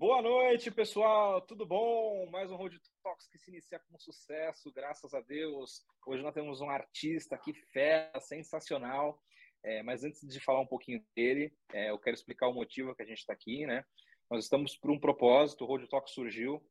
[0.00, 1.42] Boa noite, pessoal.
[1.42, 2.26] Tudo bom?
[2.30, 5.84] Mais um Road Talks que se inicia com sucesso, graças a Deus.
[6.06, 9.22] Hoje nós temos um artista aqui fera, sensacional.
[9.62, 13.02] É, mas antes de falar um pouquinho dele, é, eu quero explicar o motivo que
[13.02, 13.84] a gente está aqui, né?
[14.30, 15.64] Nós estamos por um propósito.
[15.64, 16.66] O Road Talks surgiu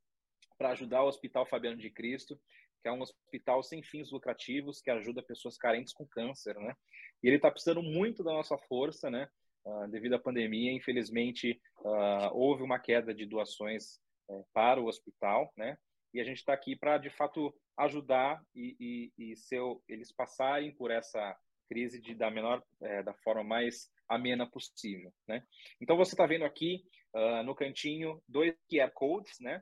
[0.58, 2.36] para ajudar o Hospital Fabiano de Cristo,
[2.82, 6.74] que é um hospital sem fins lucrativos que ajuda pessoas carentes com câncer, né?
[7.22, 9.30] E ele está precisando muito da nossa força, né?
[9.70, 15.54] Uh, devido à pandemia, infelizmente, uh, houve uma queda de doações uh, para o hospital,
[15.56, 15.78] né?
[16.12, 20.74] E a gente está aqui para, de fato, ajudar e, e, e ser, eles passarem
[20.76, 25.44] por essa crise de, da menor, é, da forma mais amena possível, né?
[25.80, 26.84] Então, você está vendo aqui
[27.14, 29.62] ah, no cantinho dois QR codes, né?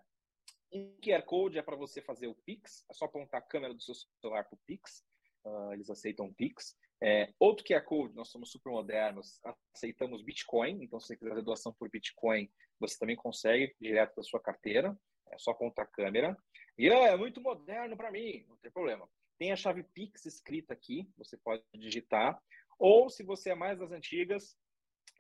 [0.71, 3.81] Um QR Code é para você fazer o Pix, é só apontar a câmera do
[3.81, 5.03] seu celular para o Pix,
[5.71, 6.75] eles aceitam Pix.
[7.01, 9.39] É, outro QR Code, nós somos super modernos,
[9.73, 14.23] aceitamos Bitcoin, então se você quiser fazer doação por Bitcoin, você também consegue direto da
[14.23, 14.97] sua carteira,
[15.31, 16.35] é só apontar a câmera.
[16.77, 19.07] E é, é muito moderno para mim, não tem problema.
[19.37, 22.41] Tem a chave Pix escrita aqui, você pode digitar,
[22.79, 24.57] ou se você é mais das antigas,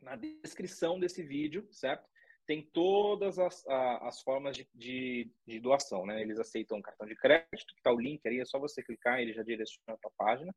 [0.01, 2.07] na descrição desse vídeo, certo?
[2.47, 6.21] Tem todas as, as formas de, de, de doação, né?
[6.21, 9.33] Eles aceitam cartão de crédito, que está o link ali, é só você clicar, ele
[9.33, 10.55] já direciona para a página.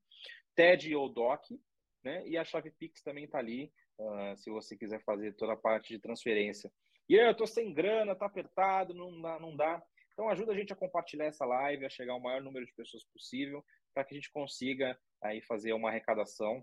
[0.55, 1.61] TED ou DOC,
[2.05, 2.27] né?
[2.27, 5.93] E a chave Pix também está ali, uh, se você quiser fazer toda a parte
[5.93, 6.71] de transferência.
[7.09, 9.83] E aí, eu estou sem grana, tá apertado, não dá, não dá.
[10.13, 13.05] Então ajuda a gente a compartilhar essa live, a chegar ao maior número de pessoas
[13.05, 16.63] possível, para que a gente consiga aí fazer uma arrecadação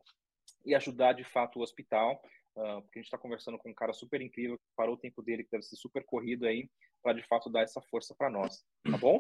[0.66, 2.22] e ajudar de fato o hospital,
[2.58, 5.22] uh, porque a gente está conversando com um cara super incrível, que parou o tempo
[5.22, 6.70] dele, que deve ser super corrido aí,
[7.02, 9.18] para de fato dar essa força para nós, tá bom?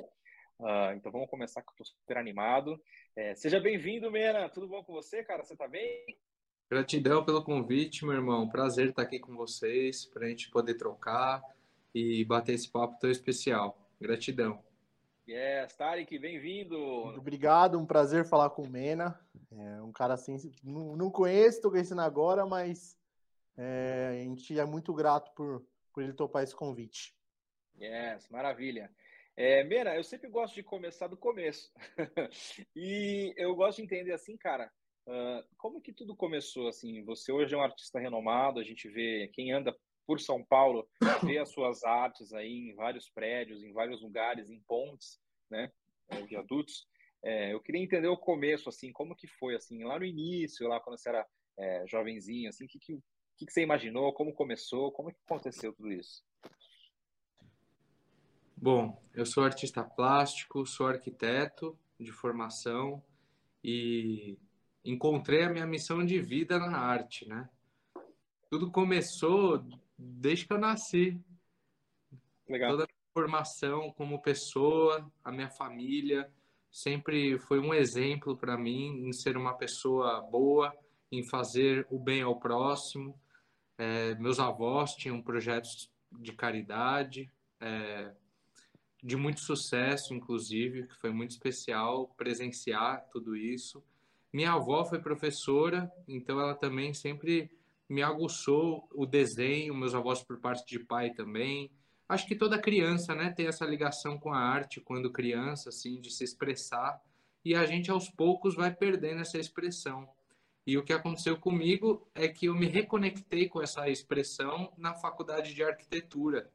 [0.59, 2.81] Uh, então vamos começar que eu estou super animado.
[3.15, 4.49] É, seja bem-vindo, Mena.
[4.49, 5.43] Tudo bom com você, cara?
[5.43, 6.03] Você está bem?
[6.69, 8.49] Gratidão pelo convite, meu irmão.
[8.49, 11.41] Prazer estar aqui com vocês, para a gente poder trocar
[11.93, 13.77] e bater esse papo tão especial.
[14.01, 14.61] Gratidão.
[15.29, 16.77] Yes, Tarek, bem-vindo.
[17.17, 19.19] Obrigado, um prazer falar com o Mena.
[19.51, 22.97] É um cara assim, não, não conheço, estou conhecendo agora, mas
[23.57, 27.15] é, a gente é muito grato por, por ele topar esse convite.
[27.79, 28.91] Yes, maravilha.
[29.35, 29.63] É,
[29.97, 31.71] eu sempre gosto de começar do começo.
[32.75, 34.71] e eu gosto de entender assim, cara,
[35.07, 37.03] uh, como que tudo começou assim?
[37.03, 39.75] Você hoje é um artista renomado, a gente vê quem anda
[40.07, 40.89] por São Paulo,
[41.23, 45.19] vê as suas artes aí em vários prédios, em vários lugares, em pontes,
[45.51, 45.71] né,
[46.09, 46.87] é, viadutos.
[47.21, 50.79] É, eu queria entender o começo, assim, como que foi, assim, lá no início, lá
[50.79, 51.27] quando você era
[51.59, 52.79] é, jovenzinho, assim, o que,
[53.37, 56.23] que, que, você imaginou, como começou, como que aconteceu tudo isso?
[58.55, 63.03] Bom, eu sou artista plástico, sou arquiteto de formação
[63.63, 64.37] e
[64.83, 67.47] encontrei a minha missão de vida na arte, né?
[68.49, 69.63] Tudo começou
[69.97, 71.21] desde que eu nasci.
[72.49, 72.71] Legal.
[72.71, 76.31] Toda a formação como pessoa, a minha família
[76.71, 80.73] sempre foi um exemplo para mim em ser uma pessoa boa,
[81.11, 83.19] em fazer o bem ao próximo.
[83.77, 88.11] É, meus avós tinham projetos de caridade, é,
[89.03, 93.83] de muito sucesso, inclusive, que foi muito especial presenciar tudo isso.
[94.33, 97.51] Minha avó foi professora, então ela também sempre
[97.89, 101.71] me aguçou o desenho, meus avós por parte de pai também.
[102.09, 106.11] Acho que toda criança, né, tem essa ligação com a arte quando criança, assim, de
[106.11, 107.01] se expressar,
[107.45, 110.07] e a gente aos poucos vai perdendo essa expressão.
[110.67, 115.53] E o que aconteceu comigo é que eu me reconectei com essa expressão na faculdade
[115.53, 116.51] de arquitetura.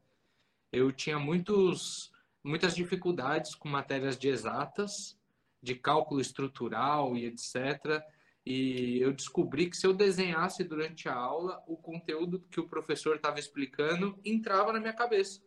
[0.71, 2.11] Eu tinha muitos
[2.43, 5.17] muitas dificuldades com matérias de exatas,
[5.59, 8.03] de cálculo estrutural e etc.
[8.45, 13.15] E eu descobri que se eu desenhasse durante a aula, o conteúdo que o professor
[13.15, 15.41] estava explicando entrava na minha cabeça.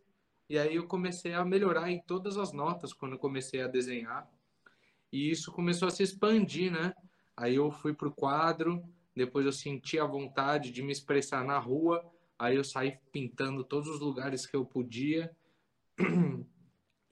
[0.48, 4.28] E aí eu comecei a melhorar em todas as notas quando eu comecei a desenhar.
[5.12, 6.92] E isso começou a se expandir, né?
[7.36, 8.82] Aí eu fui para o quadro,
[9.14, 12.04] depois eu senti a vontade de me expressar na rua,
[12.38, 15.30] aí eu saí pintando todos os lugares que eu podia.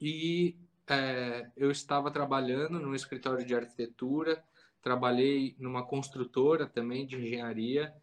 [0.01, 0.57] E
[0.87, 4.43] é, eu estava trabalhando no escritório de arquitetura,
[4.81, 7.93] trabalhei numa construtora também de engenharia,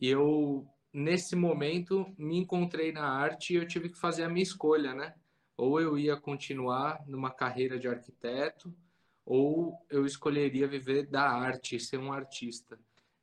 [0.00, 4.42] e eu, nesse momento, me encontrei na arte e eu tive que fazer a minha
[4.42, 5.14] escolha, né?
[5.56, 8.74] Ou eu ia continuar numa carreira de arquiteto,
[9.24, 12.78] ou eu escolheria viver da arte, ser um artista.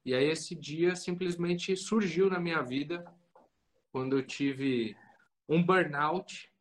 [0.06, 3.06] E aí esse dia simplesmente surgiu na minha vida
[3.92, 4.96] quando eu tive
[5.48, 6.52] um burnout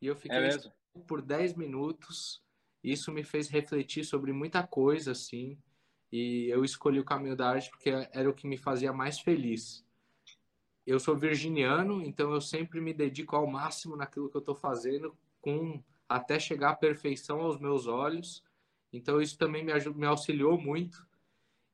[0.00, 0.58] e eu fiquei é
[1.06, 2.42] por 10 minutos.
[2.82, 5.58] Isso me fez refletir sobre muita coisa, assim.
[6.10, 9.84] E eu escolhi o caminho da arte porque era o que me fazia mais feliz.
[10.84, 15.16] eu sou virginiano, então eu sempre me dedico ao máximo naquilo que eu estou fazendo,
[15.40, 18.42] com até chegar à perfeição aos meus olhos.
[18.92, 21.06] Então isso também me, me auxiliou muito.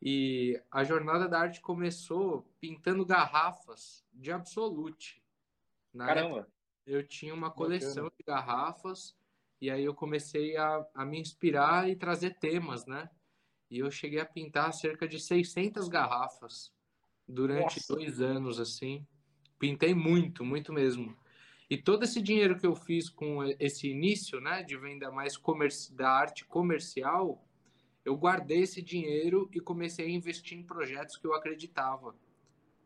[0.01, 5.23] E a jornada da arte começou pintando garrafas de Absolute.
[5.93, 6.39] Na Caramba!
[6.39, 6.53] Época,
[6.87, 8.13] eu tinha uma coleção Bacana.
[8.19, 9.17] de garrafas
[9.61, 13.11] e aí eu comecei a, a me inspirar e trazer temas, né?
[13.71, 16.73] E eu cheguei a pintar cerca de 600 garrafas
[17.27, 17.95] durante Nossa.
[17.95, 19.07] dois anos, assim.
[19.59, 21.17] Pintei muito, muito mesmo.
[21.71, 25.39] E todo esse dinheiro que eu fiz com esse início, né, de venda mais
[25.93, 27.45] da arte comercial,
[28.05, 32.17] eu guardei esse dinheiro e comecei a investir em projetos que eu acreditava,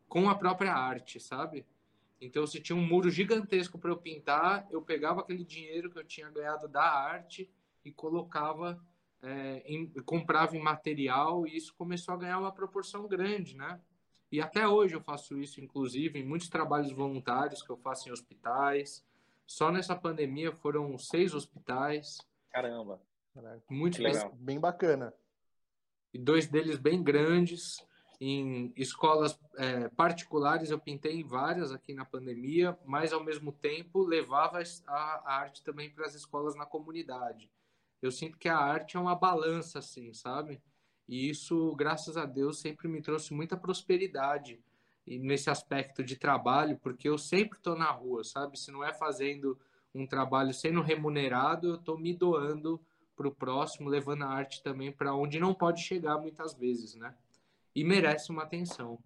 [0.09, 1.65] com a própria arte, sabe?
[2.19, 6.03] Então, se tinha um muro gigantesco para eu pintar, eu pegava aquele dinheiro que eu
[6.03, 7.49] tinha ganhado da arte
[7.85, 8.83] e colocava,
[9.21, 13.79] é, em, comprava em material, e isso começou a ganhar uma proporção grande, né?
[14.33, 18.11] E até hoje eu faço isso, inclusive, em muitos trabalhos voluntários que eu faço em
[18.11, 19.05] hospitais.
[19.45, 22.17] Só nessa pandemia foram seis hospitais.
[22.49, 22.99] Caramba!
[23.69, 24.31] Muito legal.
[24.33, 25.13] Bem bacana.
[26.11, 27.85] E dois deles bem grandes.
[28.19, 34.63] Em escolas é, particulares, eu pintei várias aqui na pandemia, mas ao mesmo tempo levava
[34.87, 37.51] a, a arte também para as escolas na comunidade.
[38.01, 40.59] Eu sinto que a arte é uma balança, assim, sabe?
[41.07, 44.59] E isso, graças a Deus, sempre me trouxe muita prosperidade
[45.05, 48.57] nesse aspecto de trabalho, porque eu sempre estou na rua, sabe?
[48.57, 49.59] Se não é fazendo
[49.93, 52.81] um trabalho sendo remunerado, eu estou me doando
[53.15, 57.13] para o próximo, levando a arte também para onde não pode chegar muitas vezes, né?
[57.75, 58.97] E merece uma atenção.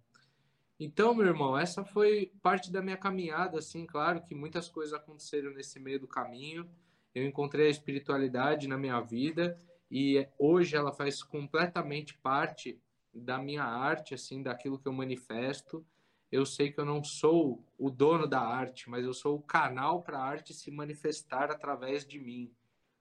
[0.80, 5.50] Então, meu irmão, essa foi parte da minha caminhada, assim, claro que muitas coisas aconteceram
[5.50, 6.70] nesse meio do caminho.
[7.12, 12.80] Eu encontrei a espiritualidade na minha vida e hoje ela faz completamente parte
[13.12, 15.84] da minha arte, assim, daquilo que eu manifesto.
[16.30, 20.02] Eu sei que eu não sou o dono da arte, mas eu sou o canal
[20.02, 22.52] para a arte se manifestar através de mim,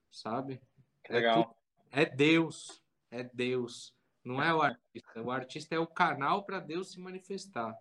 [0.09, 0.61] sabe?
[1.03, 1.57] É Legal.
[1.91, 2.81] É, é Deus,
[3.11, 3.93] é Deus,
[4.23, 5.21] não é o artista.
[5.21, 7.77] O artista é o canal para Deus se manifestar.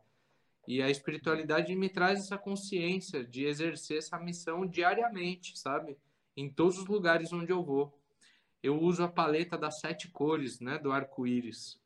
[0.66, 5.96] E a espiritualidade me traz essa consciência de exercer essa missão diariamente, sabe?
[6.36, 7.96] Em todos os lugares onde eu vou
[8.66, 11.80] eu uso a paleta das sete cores, né, do arco-íris.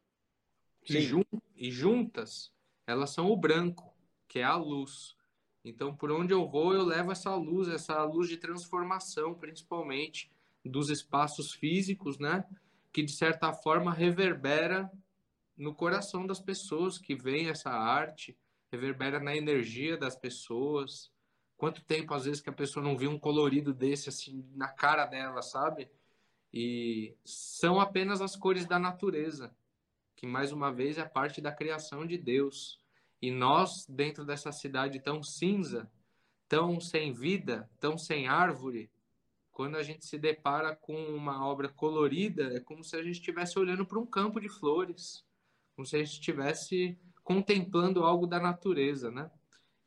[0.88, 1.24] E, jun
[1.54, 2.52] e juntas,
[2.86, 3.94] elas são o branco,
[4.26, 5.16] que é a luz.
[5.64, 10.30] Então, por onde eu vou, eu levo essa luz, essa luz de transformação, principalmente
[10.64, 12.44] dos espaços físicos, né,
[12.92, 14.90] que de certa forma reverbera
[15.56, 18.36] no coração das pessoas que veem essa arte,
[18.72, 21.12] reverbera na energia das pessoas.
[21.56, 25.04] Quanto tempo às vezes que a pessoa não viu um colorido desse assim na cara
[25.04, 25.90] dela, sabe?
[26.52, 29.54] E são apenas as cores da natureza,
[30.16, 32.78] que mais uma vez é parte da criação de Deus.
[33.22, 35.90] E nós, dentro dessa cidade tão cinza,
[36.48, 38.90] tão sem vida, tão sem árvore,
[39.52, 43.58] quando a gente se depara com uma obra colorida, é como se a gente estivesse
[43.58, 45.24] olhando para um campo de flores,
[45.76, 49.30] como se a gente estivesse contemplando algo da natureza, né?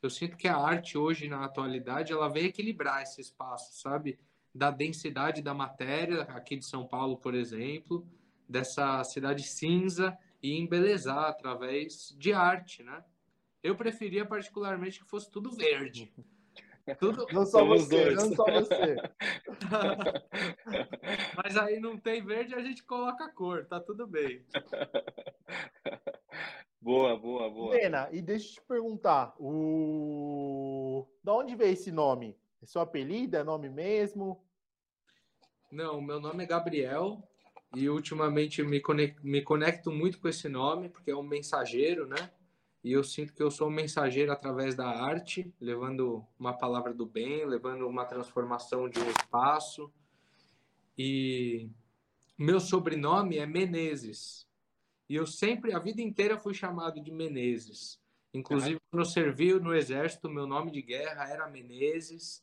[0.00, 4.18] Eu sinto que a arte hoje, na atualidade, ela vem equilibrar esse espaço, sabe?
[4.54, 8.06] Da densidade da matéria, aqui de São Paulo, por exemplo,
[8.48, 13.02] dessa cidade cinza e embelezar através de arte, né?
[13.62, 16.12] Eu preferia particularmente que fosse tudo verde.
[17.00, 17.26] Tudo...
[17.32, 18.14] Não só Somos você, dois.
[18.14, 18.96] não só você.
[21.42, 24.44] Mas aí não tem verde, a gente coloca a cor, tá tudo bem.
[26.78, 27.70] Boa, boa, boa.
[27.70, 31.08] Pena, e deixa eu te perguntar, o...
[31.22, 32.36] da onde veio esse nome?
[32.64, 33.36] É seu apelido?
[33.36, 34.42] É nome mesmo?
[35.70, 37.22] Não, meu nome é Gabriel
[37.76, 42.30] e ultimamente me conecto, me conecto muito com esse nome porque é um mensageiro, né?
[42.82, 47.04] E eu sinto que eu sou um mensageiro através da arte, levando uma palavra do
[47.04, 49.92] bem, levando uma transformação de um espaço.
[50.96, 51.68] E
[52.38, 54.48] meu sobrenome é Menezes.
[55.06, 58.00] E eu sempre, a vida inteira, fui chamado de Menezes.
[58.32, 62.42] Inclusive, quando eu servi no exército, meu nome de guerra era Menezes.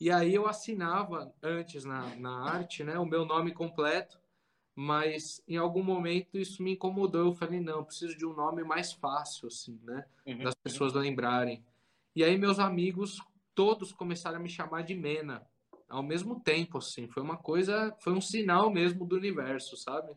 [0.00, 4.18] E aí eu assinava antes na, na arte, né, o meu nome completo,
[4.74, 7.26] mas em algum momento isso me incomodou.
[7.26, 10.38] Eu falei, não, eu preciso de um nome mais fácil, assim, né, uhum.
[10.38, 11.64] das pessoas lembrarem.
[12.14, 13.20] E aí meus amigos
[13.54, 15.46] todos começaram a me chamar de Mena,
[15.88, 20.12] ao mesmo tempo, assim, foi uma coisa, foi um sinal mesmo do universo, sabe?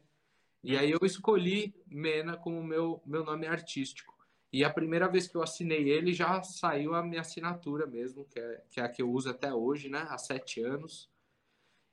[0.63, 4.16] E aí eu escolhi Mena como meu meu nome artístico.
[4.57, 8.39] E a primeira vez que eu assinei ele já saiu a minha assinatura mesmo, que
[8.39, 10.07] é, que é a que eu uso até hoje, né?
[10.09, 11.07] Há sete anos.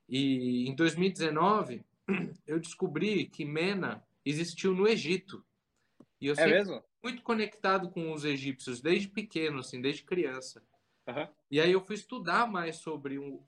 [0.09, 1.85] E em 2019
[2.47, 5.45] eu descobri que Mena existiu no Egito.
[6.19, 6.83] E eu é mesmo?
[7.03, 10.63] muito conectado com os egípcios desde pequeno, assim, desde criança.
[11.07, 11.29] Uhum.
[11.51, 13.43] E aí eu fui estudar mais sobre um,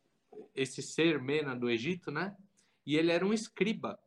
[0.54, 2.36] esse ser Mena do Egito, né?
[2.84, 3.98] E ele era um escriba.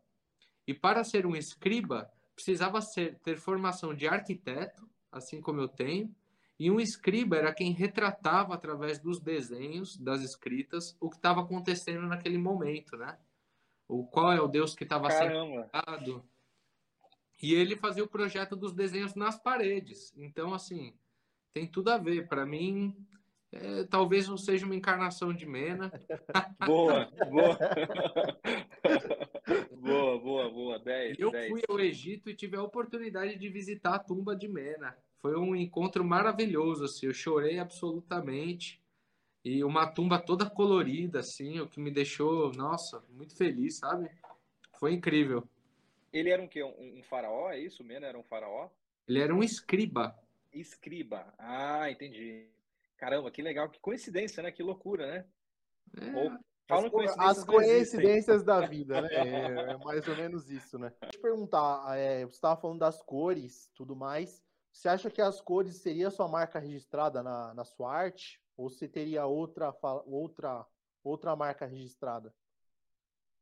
[0.67, 6.13] E para ser um escriba, precisava ser, ter formação de arquiteto, assim como eu tenho,
[6.59, 12.05] e um escriba era quem retratava através dos desenhos, das escritas, o que estava acontecendo
[12.05, 13.17] naquele momento, né?
[13.87, 15.65] O qual é o Deus que estava sendo.
[17.41, 20.13] E ele fazia o projeto dos desenhos nas paredes.
[20.17, 20.93] Então, assim,
[21.53, 22.27] tem tudo a ver.
[22.27, 22.93] Para mim,
[23.53, 25.89] é, talvez não seja uma encarnação de Mena.
[26.67, 27.57] boa, boa.
[29.71, 30.79] boa, boa, boa.
[30.79, 31.49] 10, Eu 10.
[31.49, 34.97] fui ao Egito e tive a oportunidade de visitar a tumba de Mena.
[35.21, 37.07] Foi um encontro maravilhoso, assim.
[37.07, 38.81] Eu chorei absolutamente.
[39.43, 44.09] E uma tumba toda colorida, assim, o que me deixou, nossa, muito feliz, sabe?
[44.79, 45.47] Foi incrível.
[46.11, 46.63] Ele era um quê?
[46.63, 47.83] Um, um faraó, é isso?
[47.83, 48.69] Mena era um faraó?
[49.07, 50.17] Ele era um escriba.
[50.51, 51.33] Escriba.
[51.37, 52.47] Ah, entendi.
[52.97, 54.51] Caramba, que legal, que coincidência, né?
[54.51, 55.25] Que loucura, né?
[56.01, 56.37] É, Ou,
[56.69, 59.09] as, coincidências, as coincidências da vida, né?
[59.11, 60.93] É, é, mais ou menos isso, né?
[61.01, 64.43] Deixa eu te perguntar, é, você estava falando das cores, tudo mais.
[64.71, 68.39] Você acha que as cores seria sua marca registrada na, na sua arte?
[68.55, 70.65] Ou você teria outra, outra,
[71.03, 72.33] outra marca registrada?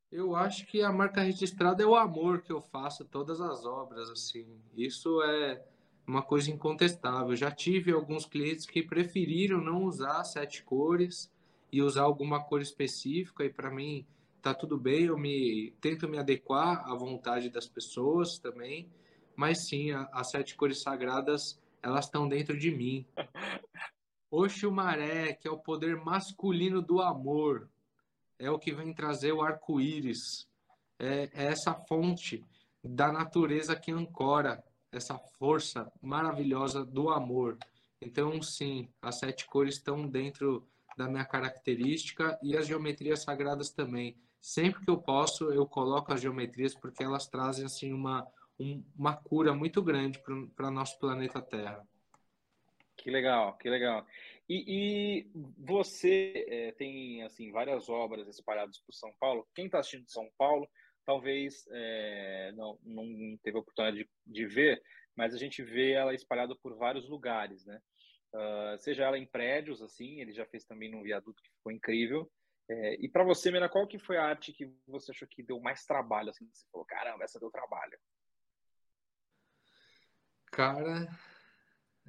[0.10, 4.10] Eu acho que a marca registrada é o amor que eu faço todas as obras,
[4.10, 4.62] assim.
[4.74, 5.62] Isso é
[6.08, 7.36] uma coisa incontestável.
[7.36, 11.30] Já tive alguns clientes que preferiram não usar sete cores
[11.72, 14.06] e usar alguma cor específica e para mim
[14.42, 18.90] tá tudo bem, eu me tento me adequar à vontade das pessoas também,
[19.36, 23.06] mas sim, a, as sete cores sagradas, elas estão dentro de mim.
[24.32, 27.70] Oxumaré, que é o poder masculino do amor,
[28.40, 30.48] é o que vem trazer o arco-íris.
[31.00, 32.44] É, é essa fonte
[32.84, 37.58] da natureza que ancora essa força maravilhosa do amor.
[38.02, 40.68] Então, sim, as sete cores estão dentro
[40.98, 44.18] da minha característica e as geometrias sagradas também.
[44.42, 48.28] Sempre que eu posso, eu coloco as geometrias porque elas trazem assim uma,
[48.60, 50.20] um, uma cura muito grande
[50.56, 51.88] para nosso planeta Terra.
[52.96, 54.06] Que legal, que legal.
[54.50, 59.48] E, e você é, tem assim várias obras espalhadas por São Paulo.
[59.54, 60.68] Quem está assistindo São Paulo,
[61.06, 64.82] talvez é, não, não teve a oportunidade de, de, ver,
[65.16, 67.80] mas a gente vê ela espalhada por vários lugares, né?
[68.34, 72.30] Uh, seja ela em prédios, assim, ele já fez também num viaduto que ficou incrível.
[72.70, 75.60] É, e para você, Mena, qual que foi a arte que você achou que deu
[75.60, 76.30] mais trabalho?
[76.30, 77.98] Assim, você falou, caramba, essa deu trabalho.
[80.52, 81.08] Cara,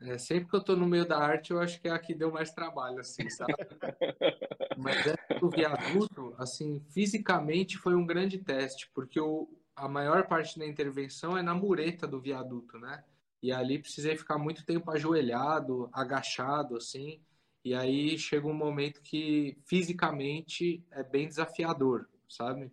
[0.03, 2.15] é, sempre que eu estou no meio da arte, eu acho que é a que
[2.15, 3.53] deu mais trabalho, assim, sabe?
[4.77, 10.59] Mas essa do viaduto, assim, fisicamente foi um grande teste, porque o, a maior parte
[10.59, 13.05] da intervenção é na mureta do viaduto, né?
[13.43, 17.21] E ali precisei ficar muito tempo ajoelhado, agachado, assim,
[17.65, 22.71] e aí chega um momento que fisicamente é bem desafiador, sabe?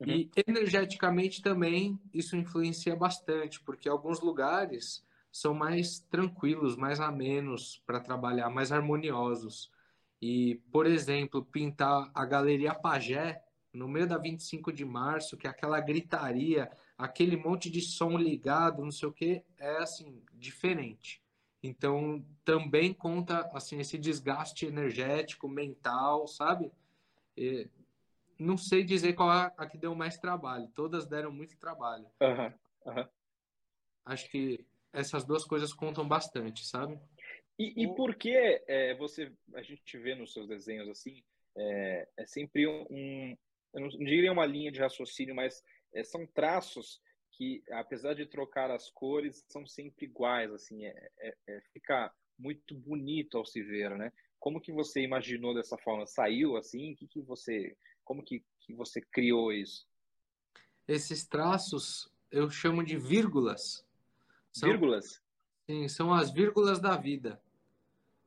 [0.00, 0.08] Uhum.
[0.08, 8.00] E energeticamente também isso influencia bastante, porque alguns lugares são mais tranquilos, mais amenos para
[8.00, 9.70] trabalhar, mais harmoniosos.
[10.20, 13.42] E, por exemplo, pintar a Galeria Pagé
[13.72, 18.82] no meio da 25 de março, que é aquela gritaria, aquele monte de som ligado,
[18.82, 21.22] não sei o que, é assim, diferente.
[21.62, 26.70] Então, também conta assim esse desgaste energético, mental, sabe?
[27.36, 27.68] E,
[28.38, 30.68] não sei dizer qual a, a, que deu mais trabalho.
[30.74, 32.06] Todas deram muito trabalho.
[32.20, 32.52] Uhum,
[32.92, 33.08] uhum.
[34.04, 36.98] Acho que essas duas coisas contam bastante, sabe?
[37.58, 38.34] E, e por que
[38.66, 41.22] é, você, a gente vê nos seus desenhos assim,
[41.56, 43.36] é, é sempre um,
[43.72, 45.62] eu não diria uma linha de raciocínio, mas
[45.94, 51.36] é, são traços que, apesar de trocar as cores, são sempre iguais, assim, é, é,
[51.48, 54.12] é, fica muito bonito ao se ver, né?
[54.38, 56.06] Como que você imaginou dessa forma?
[56.06, 56.94] Saiu assim?
[56.94, 59.86] Que que você, como que, que você criou isso?
[60.86, 63.84] Esses traços eu chamo de vírgulas.
[64.52, 65.22] São, vírgulas?
[65.66, 67.40] Sim, são as vírgulas da vida.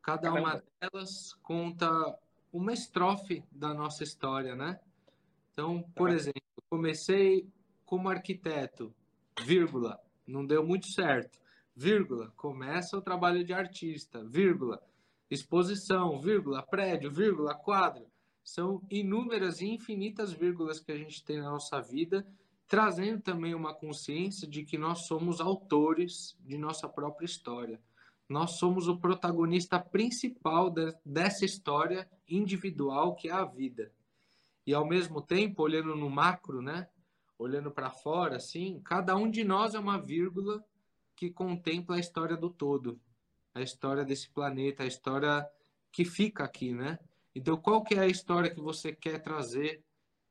[0.01, 0.39] Cada Caramba.
[0.39, 2.17] uma delas conta
[2.51, 4.79] uma estrofe da nossa história, né?
[5.53, 7.47] Então, por exemplo, comecei
[7.87, 8.93] como arquiteto,
[9.43, 11.39] vírgula, não deu muito certo,
[11.75, 14.79] vírgula, começa o trabalho de artista, vírgula,
[15.31, 18.05] exposição, vírgula, prédio, vírgula, quadro.
[18.43, 22.23] São inúmeras e infinitas vírgulas que a gente tem na nossa vida
[22.67, 27.79] trazendo também uma consciência de que nós somos autores de nossa própria história.
[28.27, 33.89] Nós somos o protagonista principal de, dessa história individual que é a vida.
[34.65, 36.89] E ao mesmo tempo, olhando no macro, né?
[37.37, 40.63] Olhando para fora, assim, cada um de nós é uma vírgula
[41.15, 42.99] que contempla a história do todo,
[43.53, 45.47] a história desse planeta, a história
[45.91, 46.99] que fica aqui, né?
[47.35, 49.83] Então, qual que é a história que você quer trazer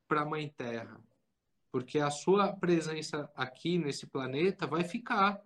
[0.08, 1.00] para a Mãe Terra?
[1.70, 5.40] Porque a sua presença aqui nesse planeta vai ficar.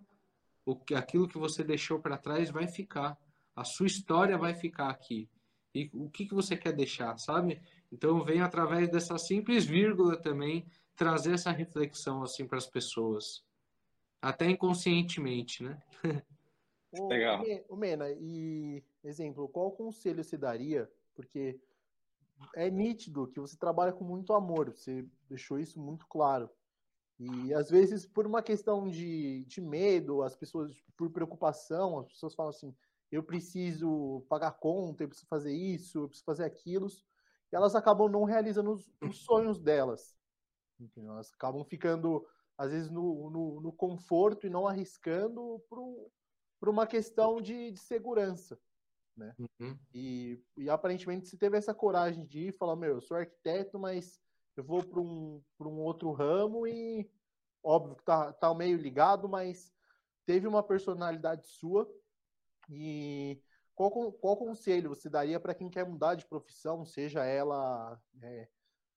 [0.64, 3.18] O que, aquilo que você deixou para trás vai ficar.
[3.54, 5.28] A sua história vai ficar aqui.
[5.74, 7.60] E o que, que você quer deixar, sabe?
[7.92, 10.66] Então, vem através dessa simples vírgula também
[11.00, 13.42] trazer essa reflexão assim para as pessoas,
[14.20, 15.82] até inconscientemente, né?
[16.92, 17.42] Legal.
[17.70, 20.92] O Mena, e exemplo, qual conselho você daria?
[21.14, 21.58] Porque
[22.54, 26.50] é nítido que você trabalha com muito amor, você deixou isso muito claro.
[27.18, 32.34] E às vezes, por uma questão de, de medo, as pessoas, por preocupação, as pessoas
[32.34, 32.76] falam assim:
[33.10, 36.88] eu preciso pagar conta, eu preciso fazer isso, eu preciso fazer aquilo,
[37.50, 40.19] e elas acabam não realizando os, os sonhos delas.
[40.80, 41.12] Entendeu?
[41.12, 47.40] Elas acabam ficando, às vezes, no, no, no conforto e não arriscando por uma questão
[47.40, 48.58] de, de segurança.
[49.16, 49.34] Né?
[49.38, 49.78] Uhum.
[49.92, 54.18] E, e aparentemente você teve essa coragem de ir falar, meu, eu sou arquiteto, mas
[54.56, 57.10] eu vou para um, um outro ramo e
[57.62, 59.72] óbvio que tá, tá meio ligado, mas
[60.24, 61.90] teve uma personalidade sua
[62.70, 63.42] e
[63.74, 68.48] qual, qual conselho você daria para quem quer mudar de profissão, seja ela é,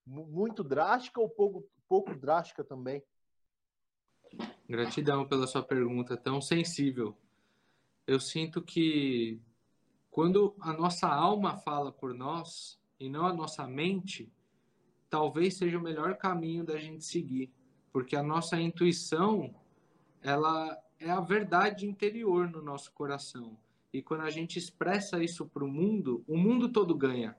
[0.06, 3.04] muito drástica ou pouco, pouco drástica também?
[4.68, 7.18] Gratidão pela sua pergunta tão sensível.
[8.08, 9.40] Eu sinto que
[10.10, 14.32] quando a nossa alma fala por nós e não a nossa mente,
[15.10, 17.52] talvez seja o melhor caminho da gente seguir,
[17.92, 19.54] porque a nossa intuição,
[20.22, 23.58] ela é a verdade interior no nosso coração.
[23.92, 27.38] E quando a gente expressa isso para o mundo, o mundo todo ganha.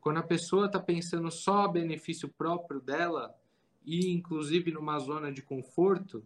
[0.00, 3.34] Quando a pessoa está pensando só a benefício próprio dela,
[3.84, 6.24] e inclusive numa zona de conforto,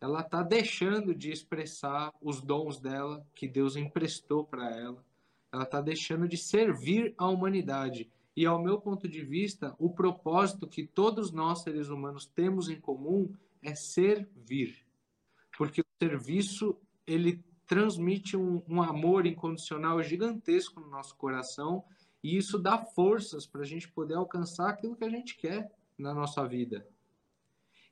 [0.00, 5.04] ela está deixando de expressar os dons dela que Deus emprestou para ela.
[5.50, 8.10] Ela está deixando de servir a humanidade.
[8.36, 12.78] E ao meu ponto de vista, o propósito que todos nós seres humanos temos em
[12.78, 14.86] comum é servir,
[15.56, 21.82] porque o serviço ele transmite um, um amor incondicional gigantesco no nosso coração
[22.26, 26.12] e isso dá forças para a gente poder alcançar aquilo que a gente quer na
[26.12, 26.84] nossa vida.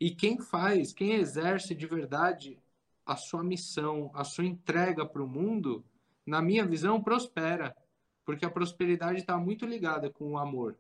[0.01, 2.61] E quem faz, quem exerce de verdade
[3.07, 5.85] a sua missão, a sua entrega para o mundo,
[6.27, 7.77] na minha visão, prospera.
[8.25, 10.77] Porque a prosperidade está muito ligada com o amor.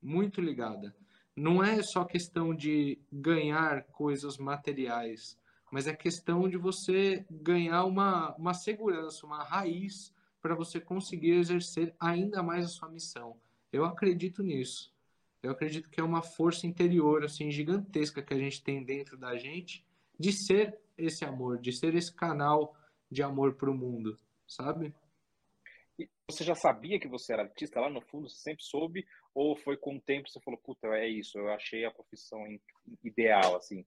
[0.00, 0.96] Muito ligada.
[1.36, 5.38] Não é só questão de ganhar coisas materiais,
[5.70, 10.10] mas é questão de você ganhar uma, uma segurança, uma raiz
[10.42, 13.36] para você conseguir exercer ainda mais a sua missão.
[13.72, 14.92] Eu acredito nisso
[15.42, 19.36] eu acredito que é uma força interior assim gigantesca que a gente tem dentro da
[19.36, 19.84] gente
[20.18, 22.76] de ser esse amor, de ser esse canal
[23.10, 24.94] de amor para o mundo, sabe?
[26.30, 28.28] Você já sabia que você era artista lá no fundo?
[28.28, 29.06] Você sempre soube?
[29.34, 32.40] Ou foi com o tempo você falou, puta, é isso, eu achei a profissão
[33.02, 33.84] ideal, assim?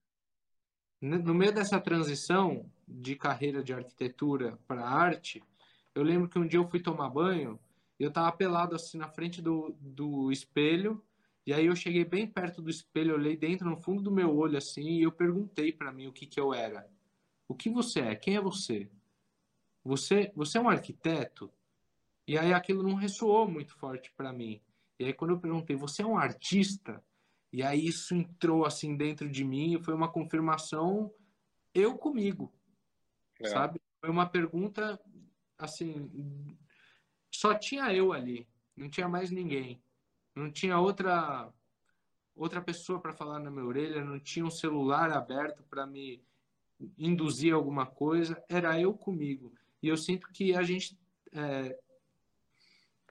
[1.02, 5.44] No meio dessa transição de carreira de arquitetura para arte,
[5.96, 7.58] eu lembro que um dia eu fui tomar banho
[7.98, 11.02] e eu tava pelado assim na frente do, do espelho
[11.46, 14.58] e aí eu cheguei bem perto do espelho, olhei dentro no fundo do meu olho
[14.58, 16.90] assim e eu perguntei para mim o que que eu era.
[17.48, 18.16] O que você é?
[18.16, 18.90] Quem é você?
[19.84, 21.52] Você, você é um arquiteto?
[22.28, 24.60] E aí aquilo não ressoou muito forte para mim.
[25.00, 27.02] E aí quando eu perguntei, você é um artista?
[27.54, 31.14] E aí isso entrou assim dentro de mim e foi uma confirmação
[31.74, 32.52] eu comigo.
[33.40, 33.48] É.
[33.48, 33.80] Sabe?
[34.02, 35.00] Foi uma pergunta
[35.58, 36.10] assim,
[37.32, 39.82] só tinha eu ali, não tinha mais ninguém.
[40.36, 41.52] Não tinha outra
[42.36, 46.22] outra pessoa para falar na minha orelha, não tinha um celular aberto para me
[46.98, 49.54] induzir alguma coisa, era eu comigo.
[49.82, 51.00] E eu sinto que a gente
[51.32, 51.80] é,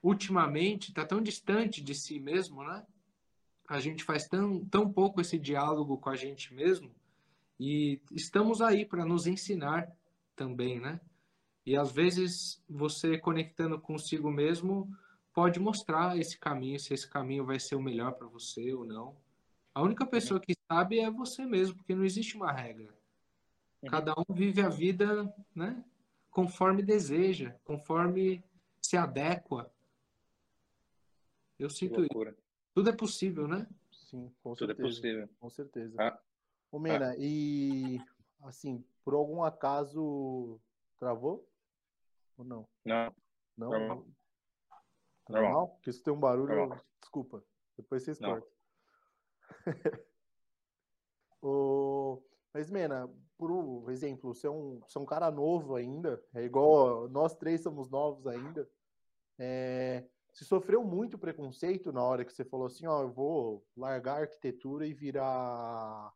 [0.02, 2.84] ultimamente está tão distante de si mesmo, né?
[3.66, 6.94] A gente faz tão, tão pouco esse diálogo com a gente mesmo
[7.58, 9.90] e estamos aí para nos ensinar
[10.36, 11.00] também, né?
[11.66, 14.94] E às vezes você conectando consigo mesmo
[15.32, 19.16] pode mostrar esse caminho, se esse caminho vai ser o melhor para você ou não.
[19.74, 22.94] A única pessoa que sabe é você mesmo, porque não existe uma regra.
[23.82, 23.90] Uhum.
[23.90, 25.84] Cada um vive a vida, né,
[26.30, 28.44] conforme deseja, conforme
[28.80, 29.72] se adequa.
[31.58, 32.34] Eu sinto isso.
[32.72, 33.66] Tudo é possível, né?
[33.90, 34.76] Sim, com Tudo é certeza.
[34.76, 35.28] Tudo é possível.
[35.40, 35.96] Com certeza.
[35.98, 36.20] Ah.
[36.70, 37.16] Ô, Mena, ah.
[37.18, 38.00] e
[38.42, 40.60] assim, por algum acaso
[40.98, 41.48] travou?
[42.36, 42.68] Ou não?
[42.84, 43.14] Não.
[43.56, 43.70] Não?
[43.70, 43.78] não.
[43.78, 44.06] Normal?
[45.28, 45.68] Normal?
[45.68, 46.80] Porque se tem um barulho, Normal.
[47.00, 47.44] desculpa.
[47.76, 48.48] Depois vocês cortam.
[51.42, 52.22] o...
[52.52, 57.08] Mas, Mena, por exemplo, você é um, você é um cara novo ainda, é igual
[57.08, 58.68] nós três somos novos ainda,
[59.38, 64.18] é, se sofreu muito preconceito na hora que você falou assim, ó, eu vou largar
[64.18, 66.12] a arquitetura e virar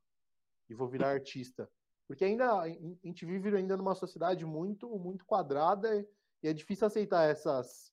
[0.69, 1.69] e vou virar artista.
[2.09, 6.05] Porque ainda a gente vive ainda numa sociedade muito muito quadrada
[6.43, 7.93] e é difícil aceitar essas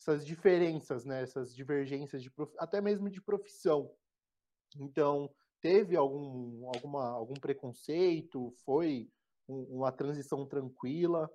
[0.00, 2.54] essas diferenças, né, essas divergências de prof...
[2.58, 3.92] até mesmo de profissão.
[4.78, 5.28] Então,
[5.60, 8.54] teve algum alguma algum preconceito?
[8.64, 9.10] Foi
[9.46, 11.28] um, uma transição tranquila?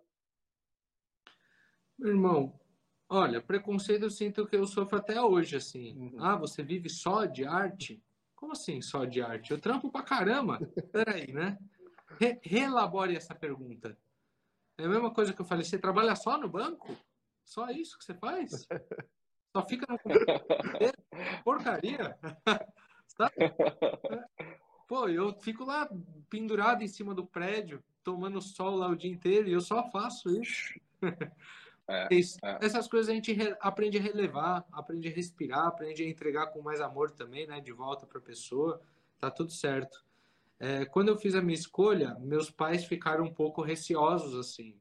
[2.00, 2.60] Meu irmão,
[3.08, 5.96] Olha, preconceito eu sinto que eu sofro até hoje, assim.
[5.96, 6.16] Uhum.
[6.18, 8.04] Ah, você vive só de arte?
[8.36, 9.52] Como assim só de arte?
[9.52, 10.60] Eu trampo pra caramba.
[10.92, 11.58] Peraí, né?
[12.20, 13.98] Re reelabore essa pergunta.
[14.78, 16.96] É a mesma coisa que eu falei, você trabalha só no banco?
[17.44, 18.68] Só isso que você faz?
[19.56, 20.00] Só fica no
[21.44, 22.18] Porcaria!
[23.08, 23.36] Sabe?
[24.88, 25.90] Pô, eu fico lá
[26.30, 30.30] pendurado em cima do prédio, tomando sol lá o dia inteiro, e eu só faço
[30.42, 30.80] isso.
[31.88, 32.66] É, é.
[32.66, 36.62] Essas coisas a gente re, aprende a relevar, aprende a respirar, aprende a entregar com
[36.62, 37.62] mais amor também, né?
[37.62, 38.82] De volta para a pessoa,
[39.20, 40.04] tá tudo certo.
[40.60, 44.80] É, quando eu fiz a minha escolha, meus pais ficaram um pouco receosos assim,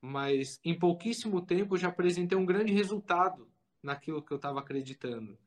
[0.00, 3.50] mas em pouquíssimo tempo eu já apresentei um grande resultado
[3.82, 5.38] naquilo que eu estava acreditando.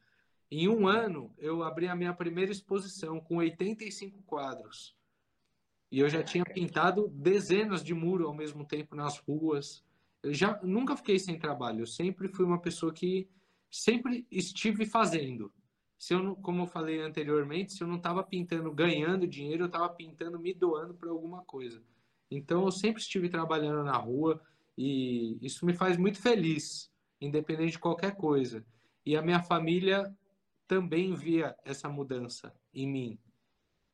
[0.49, 4.95] Em um ano, eu abri a minha primeira exposição com 85 quadros.
[5.91, 9.83] E eu já tinha pintado dezenas de muros ao mesmo tempo nas ruas
[10.23, 11.81] eu já nunca fiquei sem trabalho.
[11.81, 13.27] Eu sempre fui uma pessoa que
[13.69, 15.53] sempre estive fazendo.
[16.03, 19.67] Se eu não, como eu falei anteriormente, se eu não estava pintando ganhando dinheiro, eu
[19.67, 21.81] estava pintando me doando para alguma coisa.
[22.29, 24.41] Então eu sempre estive trabalhando na rua
[24.77, 28.65] e isso me faz muito feliz, independente de qualquer coisa.
[29.05, 30.13] E a minha família
[30.67, 33.19] também via essa mudança em mim.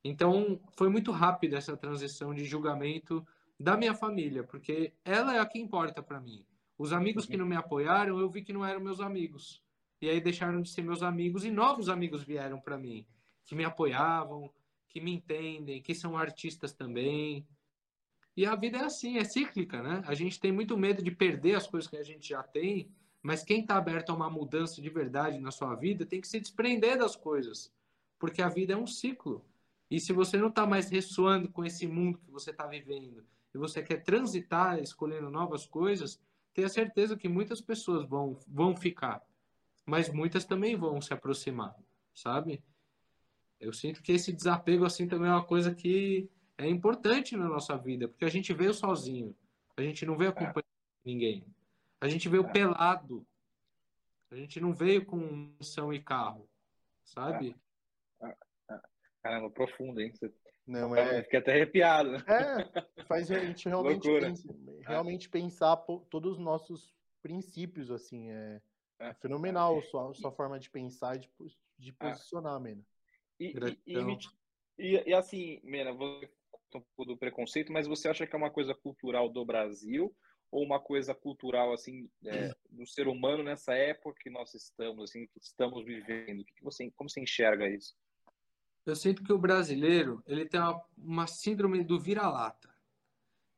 [0.04, 3.24] Então foi muito rápida essa transição de julgamento
[3.60, 6.44] da minha família, porque ela é a que importa para mim.
[6.76, 7.42] Os amigos que uhum.
[7.42, 9.62] não me apoiaram, eu vi que não eram meus amigos.
[10.02, 13.06] E aí deixaram de ser meus amigos e novos amigos vieram para mim,
[13.46, 14.52] que me apoiavam,
[14.88, 17.46] que me entendem, que são artistas também.
[18.36, 20.02] E a vida é assim, é cíclica, né?
[20.06, 22.90] A gente tem muito medo de perder as coisas que a gente já tem,
[23.22, 26.40] mas quem está aberto a uma mudança de verdade na sua vida tem que se
[26.40, 27.72] desprender das coisas,
[28.18, 29.46] porque a vida é um ciclo.
[29.92, 33.58] E se você não está mais ressoando com esse mundo que você está vivendo, e
[33.58, 36.22] você quer transitar escolhendo novas coisas,
[36.54, 39.22] tenha certeza que muitas pessoas vão, vão ficar,
[39.90, 41.76] mas muitas também vão se aproximar,
[42.14, 42.64] sabe?
[43.60, 47.76] Eu sinto que esse desapego assim também é uma coisa que é importante na nossa
[47.78, 49.36] vida, porque a gente veio sozinho,
[49.76, 51.10] a gente não veio acompanhando é.
[51.10, 51.46] ninguém,
[52.00, 52.52] a gente veio é.
[52.52, 53.26] pelado,
[54.32, 55.18] a gente não veio com
[55.60, 56.48] missão e carro,
[57.04, 57.56] sabe?
[58.22, 58.28] É.
[58.28, 58.36] é,
[58.72, 58.80] é.
[59.24, 60.14] Caramba, profundo, hein?
[60.14, 60.32] Você
[60.68, 61.24] não é.
[61.24, 62.12] Fiquei até arrepiado.
[62.12, 62.24] Né?
[62.28, 68.30] É, faz a gente realmente, pensa, realmente pensar todos os nossos princípios, assim.
[68.30, 68.62] É,
[69.00, 71.30] é fenomenal a sua, sua forma de pensar e de,
[71.78, 72.10] de é.
[72.10, 72.60] posicionar, é.
[72.60, 72.86] Mena.
[73.40, 73.54] E,
[73.86, 73.96] e,
[74.78, 76.30] e, e, assim, Mena, você
[76.78, 80.16] um pouco do preconceito, mas você acha que é uma coisa cultural do Brasil
[80.52, 85.26] ou uma coisa cultural assim é, do ser humano nessa época que nós estamos assim
[85.28, 86.44] que estamos vivendo?
[86.44, 87.96] Que você, como você enxerga isso?
[88.86, 92.69] eu sinto que o brasileiro ele tem uma, uma síndrome do vira-lata.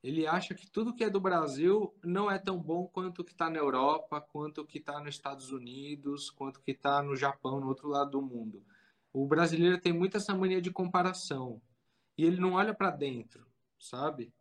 [0.03, 3.49] Ele acha que tudo que é do Brasil não é tão bom quanto que está
[3.49, 7.87] na Europa, quanto que está nos Estados Unidos, quanto que está no Japão, no outro
[7.87, 8.63] lado do mundo.
[9.13, 11.61] O brasileiro tem muita essa mania de comparação
[12.17, 13.45] e ele não olha para dentro,
[13.79, 14.33] sabe?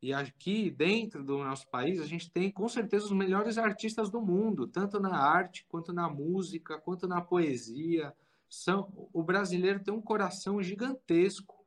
[0.00, 4.20] E aqui dentro do nosso país a gente tem com certeza os melhores artistas do
[4.20, 8.14] mundo, tanto na arte quanto na música, quanto na poesia
[8.48, 11.57] são, o brasileiro tem um coração gigantesco.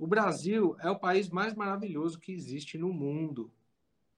[0.00, 3.52] O Brasil é o país mais maravilhoso que existe no mundo.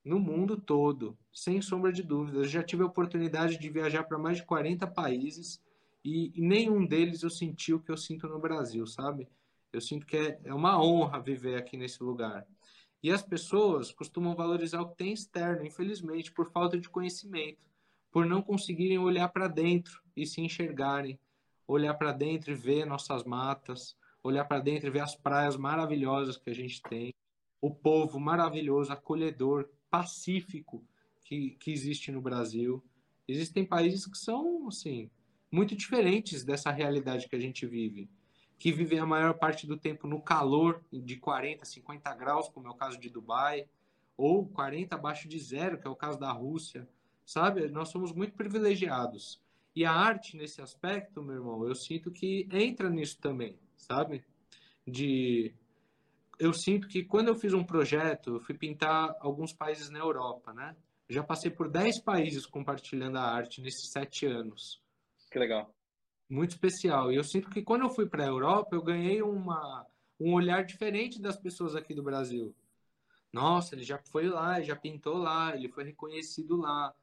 [0.05, 2.49] No mundo todo, sem sombra de dúvidas.
[2.49, 5.61] Já tive a oportunidade de viajar para mais de 40 países
[6.05, 9.29] e, nenhum deles eu senti o que eu sinto no Brasil, sabe?
[9.73, 12.47] Eu sinto que é, é uma honra viver aqui nesse lugar.
[13.03, 17.59] E as pessoas costumam valorizar o que tem externo, infelizmente, por falta de conhecimento,
[18.13, 21.19] por não conseguirem olhar para dentro e se enxergarem
[21.67, 26.37] olhar para dentro e ver nossas matas, olhar para dentro e ver as praias maravilhosas
[26.37, 27.15] que a gente tem,
[27.61, 30.85] o povo maravilhoso, acolhedor, pacífico
[31.25, 32.83] que, que existe no Brasil.
[33.27, 35.11] Existem países que são, assim,
[35.51, 38.09] muito diferentes dessa realidade que a gente vive,
[38.59, 42.71] que vivem a maior parte do tempo no calor de 40, 50 graus, como é
[42.71, 43.67] o caso de Dubai,
[44.17, 46.89] ou 40 abaixo de zero, que é o caso da Rússia,
[47.25, 47.69] sabe?
[47.69, 49.41] Nós somos muito privilegiados.
[49.75, 54.25] E a arte, nesse aspecto, meu irmão, eu sinto que entra nisso também, sabe?
[54.87, 55.55] De
[56.39, 60.53] eu sinto que quando eu fiz um projeto, eu fui pintar alguns países na Europa,
[60.53, 60.75] né?
[61.13, 64.81] já passei por 10 países compartilhando a arte nesses sete anos.
[65.31, 65.75] Que legal.
[66.29, 67.13] Muito especial.
[67.13, 69.87] E eu sinto que quando eu fui para a Europa, eu ganhei uma,
[70.19, 72.55] um olhar diferente das pessoas aqui do Brasil.
[73.33, 76.95] Nossa, ele já foi lá, já pintou lá, ele foi reconhecido lá.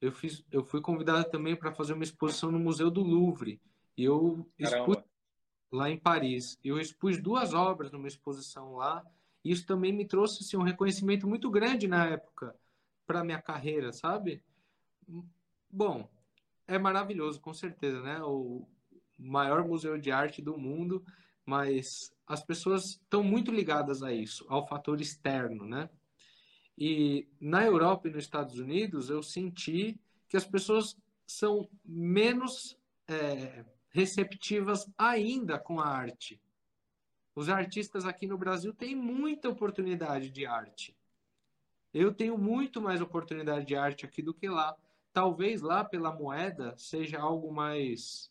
[0.00, 3.60] Eu, fiz, eu fui convidado também para fazer uma exposição no Museu do Louvre.
[3.96, 4.98] E eu expus
[5.70, 6.58] lá em Paris.
[6.64, 9.04] Eu expus duas obras numa exposição lá.
[9.44, 12.54] E isso também me trouxe assim, um reconhecimento muito grande na época
[13.06, 14.42] para minha carreira, sabe?
[15.70, 16.08] Bom,
[16.66, 18.22] é maravilhoso, com certeza, né?
[18.22, 18.66] O
[19.18, 21.04] maior museu de arte do mundo,
[21.44, 25.90] mas as pessoas estão muito ligadas a isso, ao fator externo, né?
[26.78, 32.78] E na Europa e nos Estados Unidos, eu senti que as pessoas são menos
[33.08, 36.40] é, receptivas ainda com a arte.
[37.34, 40.96] Os artistas aqui no Brasil têm muita oportunidade de arte.
[41.92, 44.76] Eu tenho muito mais oportunidade de arte aqui do que lá.
[45.12, 48.30] Talvez lá pela moeda seja algo mais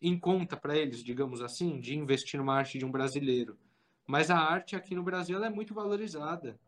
[0.00, 3.58] em conta para eles, digamos assim, de investir numa arte de um brasileiro.
[4.06, 6.58] Mas a arte aqui no Brasil é muito valorizada.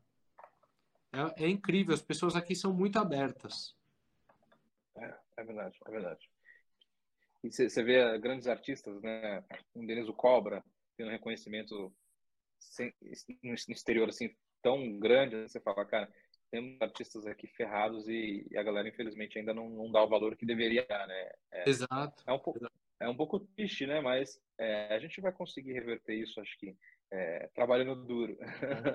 [1.13, 3.75] É, é, incrível, as pessoas aqui são muito abertas.
[4.97, 6.30] É, é verdade, é verdade.
[7.43, 9.43] E você vê grandes artistas, né?
[9.75, 10.63] Um deles, o Cobra,
[10.97, 11.93] tendo reconhecimento
[13.43, 15.49] no exterior assim tão grande, né?
[15.49, 16.09] você fala, cara,
[16.51, 20.37] temos artistas aqui ferrados e, e a galera, infelizmente, ainda não, não, dá o valor
[20.37, 21.31] que deveria dar, né?
[21.53, 22.23] É, Exato.
[22.27, 24.01] É um pouco, é um pouco triste, né?
[24.01, 26.77] Mas é, a gente vai conseguir reverter isso, acho que
[27.11, 28.37] é, trabalhando duro.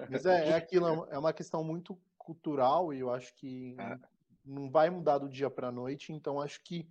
[0.09, 3.97] Mas é, é aquilo, é uma questão muito cultural e eu acho que ah.
[4.43, 6.87] não vai mudar do dia para a noite, então acho que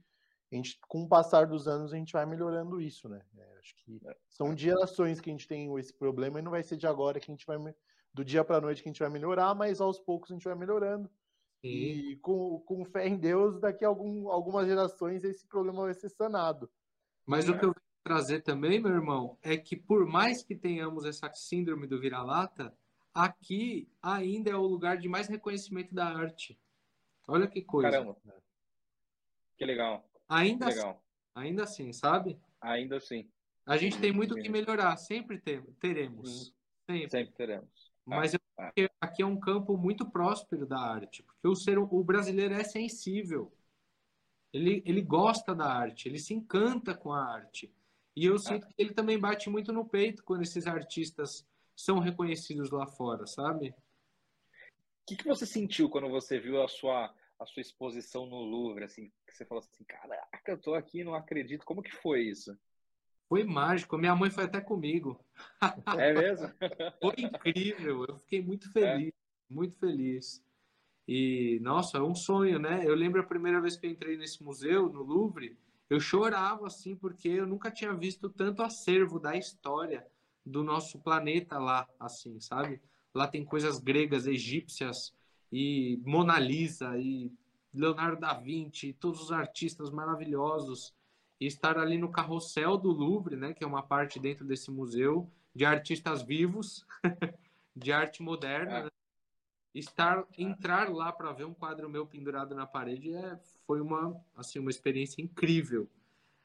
[0.54, 3.22] a gente, com o passar dos anos a gente vai melhorando isso, né?
[3.36, 4.16] É, acho que é.
[4.28, 7.30] são gerações que a gente tem esse problema e não vai ser de agora que
[7.30, 7.58] a gente vai
[8.12, 10.44] do dia para a noite que a gente vai melhorar, mas aos poucos a gente
[10.44, 11.10] vai melhorando.
[11.60, 11.68] Sim.
[11.68, 16.08] E com, com fé em Deus, daqui a algum, algumas gerações esse problema vai ser
[16.08, 16.70] sanado.
[17.26, 17.50] Mas é.
[17.50, 21.32] o que eu vou trazer também, meu irmão, é que por mais que tenhamos essa
[21.32, 22.72] síndrome do vira-lata,
[23.12, 26.56] aqui ainda é o lugar de mais reconhecimento da arte.
[27.26, 27.90] Olha que coisa.
[27.90, 28.16] Caramba.
[29.56, 30.04] Que legal.
[30.28, 30.90] Ainda que legal.
[30.90, 31.00] assim,
[31.34, 32.38] ainda assim, sabe?
[32.60, 33.28] Ainda assim.
[33.66, 35.40] A gente tem muito o que melhorar, sempre
[35.80, 36.48] teremos.
[36.48, 36.54] Uhum.
[36.90, 37.10] Sempre.
[37.10, 37.92] sempre teremos.
[38.04, 38.72] Mas ah, ah.
[39.00, 43.52] aqui é um campo muito próspero da arte, porque o, ser, o brasileiro é sensível.
[44.52, 47.72] Ele, ele gosta da arte, ele se encanta com a arte.
[48.14, 52.70] E eu sinto que ele também bate muito no peito quando esses artistas são reconhecidos
[52.70, 53.70] lá fora, sabe?
[53.70, 57.12] O que, que você sentiu quando você viu a sua,
[57.44, 58.84] a sua exposição no Louvre?
[58.84, 61.64] Assim, que você falou assim, caraca, eu tô aqui, não acredito.
[61.64, 62.58] Como que foi isso?
[63.28, 63.96] Foi mágico.
[63.96, 65.18] Minha mãe foi até comigo.
[65.98, 66.48] É mesmo?
[67.00, 68.04] Foi incrível.
[68.06, 69.12] Eu fiquei muito feliz, é.
[69.52, 70.44] muito feliz.
[71.06, 72.82] E, nossa, é um sonho, né?
[72.84, 75.56] Eu lembro a primeira vez que eu entrei nesse museu, no Louvre,
[75.90, 80.06] eu chorava, assim, porque eu nunca tinha visto tanto acervo da história
[80.44, 82.80] do nosso planeta lá, assim, sabe?
[83.14, 85.14] Lá tem coisas gregas, egípcias,
[85.52, 87.32] e Mona Lisa, e
[87.72, 90.94] Leonardo da Vinci, todos os artistas maravilhosos
[91.40, 95.28] e estar ali no carrossel do Louvre, né, que é uma parte dentro desse museu
[95.54, 96.86] de artistas vivos,
[97.74, 98.82] de arte moderna, é.
[98.84, 98.90] né?
[99.74, 104.58] estar entrar lá para ver um quadro meu pendurado na parede é, foi uma assim
[104.58, 105.88] uma experiência incrível.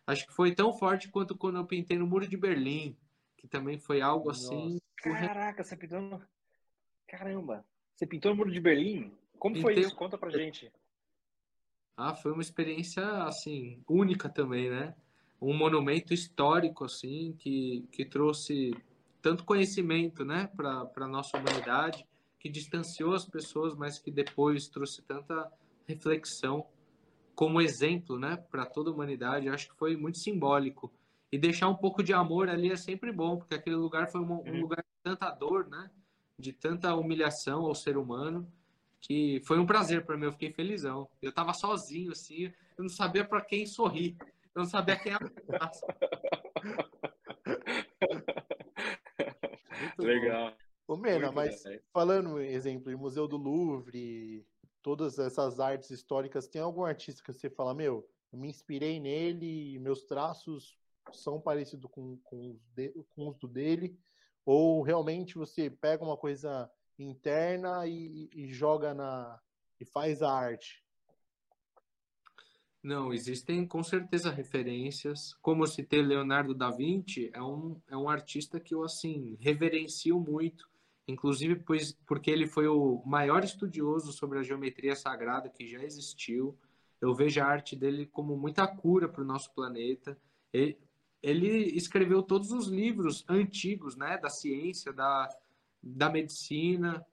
[0.07, 2.97] Acho que foi tão forte quanto quando eu pintei no Muro de Berlim,
[3.38, 4.79] que também foi algo assim.
[4.95, 6.21] Caraca, você pintou no...
[7.07, 7.63] Caramba,
[7.99, 9.12] você pintou no Muro de Berlim?
[9.38, 9.73] Como Pintei...
[9.75, 9.93] foi isso?
[9.93, 10.71] Conta pra gente.
[11.97, 14.95] Ah, foi uma experiência assim única também, né?
[15.41, 18.73] Um monumento histórico assim que, que trouxe
[19.21, 22.07] tanto conhecimento, né, para nossa humanidade,
[22.39, 25.51] que distanciou as pessoas, mas que depois trouxe tanta
[25.85, 26.65] reflexão
[27.35, 29.47] como exemplo, né, para toda a humanidade.
[29.47, 30.89] Eu acho que foi muito simbólico.
[31.29, 34.31] E deixar um pouco de amor ali é sempre bom, porque aquele lugar foi um,
[34.31, 34.62] um uhum.
[34.62, 35.91] lugar de tanta dor, né,
[36.39, 38.49] de tanta humilhação ao ser humano
[39.02, 41.10] que foi um prazer para mim, eu fiquei felizão.
[41.21, 44.17] Eu tava sozinho, assim, eu não sabia para quem sorrir,
[44.54, 45.97] eu não sabia quem abraçar.
[49.97, 50.54] Legal.
[50.88, 51.80] Ô, Mena, mas bem.
[51.93, 54.45] falando, exemplo, o Museu do Louvre,
[54.82, 59.78] todas essas artes históricas, tem algum artista que você fala, meu, eu me inspirei nele
[59.80, 60.78] meus traços
[61.13, 63.97] são parecidos com, com, os, de, com os do dele?
[64.51, 69.39] Ou realmente você pega uma coisa interna e, e joga na
[69.79, 70.83] e faz a arte?
[72.81, 75.35] Não, existem com certeza referências.
[75.35, 80.19] Como se ter Leonardo da Vinci, é um, é um artista que eu, assim, reverencio
[80.19, 80.67] muito.
[81.07, 86.57] inclusive pois, porque ele foi o maior estudioso sobre a geometria sagrada que já existiu.
[86.99, 90.19] Eu vejo a arte dele como muita cura para o nosso planeta.
[91.21, 95.29] Ele, escreveu todos os livros antigos, né, da ciência, da,
[95.82, 97.05] da medicina.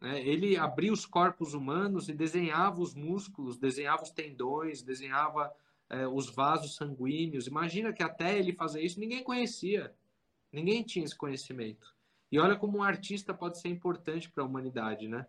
[0.00, 0.20] Né?
[0.26, 5.52] Ele abria os corpos humanos e desenhava os músculos, desenhava os tendões, desenhava
[5.88, 7.46] é, os vasos sanguíneos.
[7.46, 9.94] Imagina que até ele fazer isso ninguém conhecia,
[10.52, 11.94] ninguém tinha esse conhecimento.
[12.30, 15.26] E olha como um artista pode ser importante para a humanidade, né?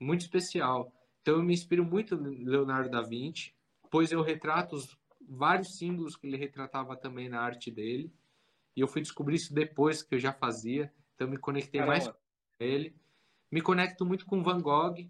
[0.00, 0.92] Muito especial.
[1.20, 3.52] Então eu me inspiro muito em Leonardo da Vinci,
[3.90, 4.96] pois eu retrato os
[5.28, 8.12] vários símbolos que ele retratava também na arte dele.
[8.74, 11.92] E eu fui descobrir isso depois que eu já fazia, então me conectei Caramba.
[11.92, 12.14] mais com
[12.58, 12.96] ele.
[13.50, 15.08] Me conecto muito com Van Gogh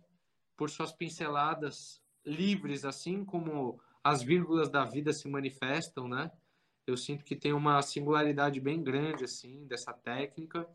[0.56, 6.30] por suas pinceladas livres, assim como as vírgulas da vida se manifestam, né?
[6.86, 10.66] Eu sinto que tem uma singularidade bem grande, assim, dessa técnica.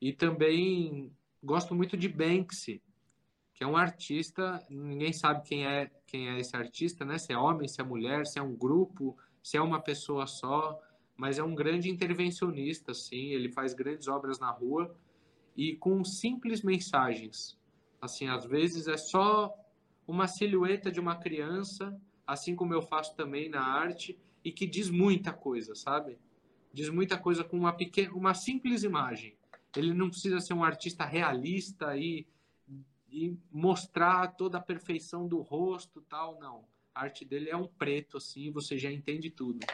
[0.00, 2.82] E também gosto muito de Banksy,
[3.58, 7.18] que é um artista, ninguém sabe quem é, quem é esse artista, né?
[7.18, 10.80] Se é homem, se é mulher, se é um grupo, se é uma pessoa só,
[11.16, 14.96] mas é um grande intervencionista, assim, ele faz grandes obras na rua
[15.56, 17.58] e com simples mensagens.
[18.00, 19.52] Assim, às vezes é só
[20.06, 24.90] uma silhueta de uma criança assim como eu faço também na arte, e que diz
[24.90, 26.18] muita coisa, sabe?
[26.70, 29.34] Diz muita coisa com uma pequena, uma simples imagem.
[29.74, 32.26] Ele não precisa ser um artista realista e,
[33.10, 36.66] e mostrar toda a perfeição do rosto, tal, não.
[36.94, 39.66] A arte dele é um preto assim, você já entende tudo.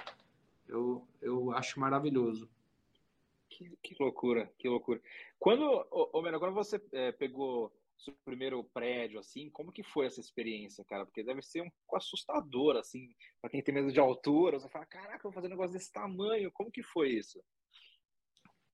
[0.67, 2.49] Eu, eu acho maravilhoso.
[3.49, 5.01] Que, que loucura, que loucura.
[5.39, 10.21] Quando, ô, ô, quando você é, pegou seu primeiro prédio, assim, como que foi essa
[10.21, 11.05] experiência, cara?
[11.07, 14.87] Porque deve ser um pouco assustador, assim, para quem tem medo de altura, você fala,
[14.87, 17.43] caraca, eu vou fazer um negócio desse tamanho, como que foi isso?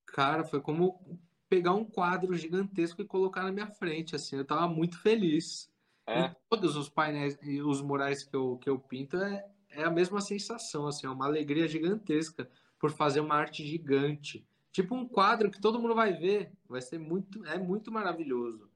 [0.06, 1.20] Cara, foi como
[1.50, 5.68] pegar um quadro gigantesco e colocar na minha frente, assim, eu tava muito feliz.
[6.06, 6.34] É?
[6.48, 10.20] todos os painéis e os murais que eu, que eu pinto é, é a mesma
[10.20, 14.44] sensação, assim, é uma alegria gigantesca por fazer uma arte gigante.
[14.72, 18.68] Tipo um quadro que todo mundo vai ver, vai ser muito, é muito maravilhoso.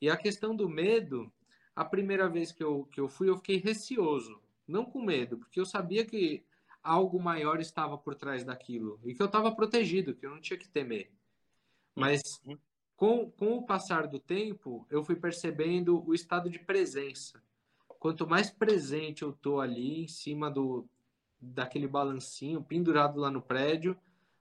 [0.00, 1.32] E a questão do medo,
[1.74, 4.40] a primeira vez que eu, que eu fui, eu fiquei receoso.
[4.66, 6.44] Não com medo, porque eu sabia que
[6.82, 10.58] algo maior estava por trás daquilo e que eu estava protegido, que eu não tinha
[10.58, 11.12] que temer.
[11.96, 12.58] Mas uhum.
[12.94, 17.42] com, com o passar do tempo, eu fui percebendo o estado de presença.
[17.98, 20.86] Quanto mais presente eu tô ali em cima do
[21.40, 23.96] daquele balancinho pendurado lá no prédio,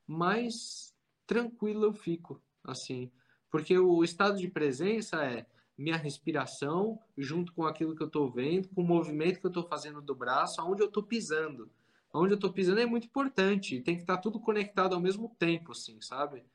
[0.07, 0.95] mais
[1.27, 3.11] tranquilo eu fico, assim.
[3.49, 5.45] Porque o estado de presença é
[5.77, 9.63] minha respiração junto com aquilo que eu estou vendo, com o movimento que eu estou
[9.63, 11.69] fazendo do braço, aonde eu estou pisando.
[12.13, 15.35] Onde eu estou pisando é muito importante, tem que estar tá tudo conectado ao mesmo
[15.37, 16.45] tempo, assim, sabe?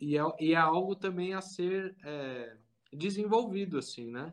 [0.00, 2.56] E é, e é algo também a ser é,
[2.92, 4.32] desenvolvido, assim, né?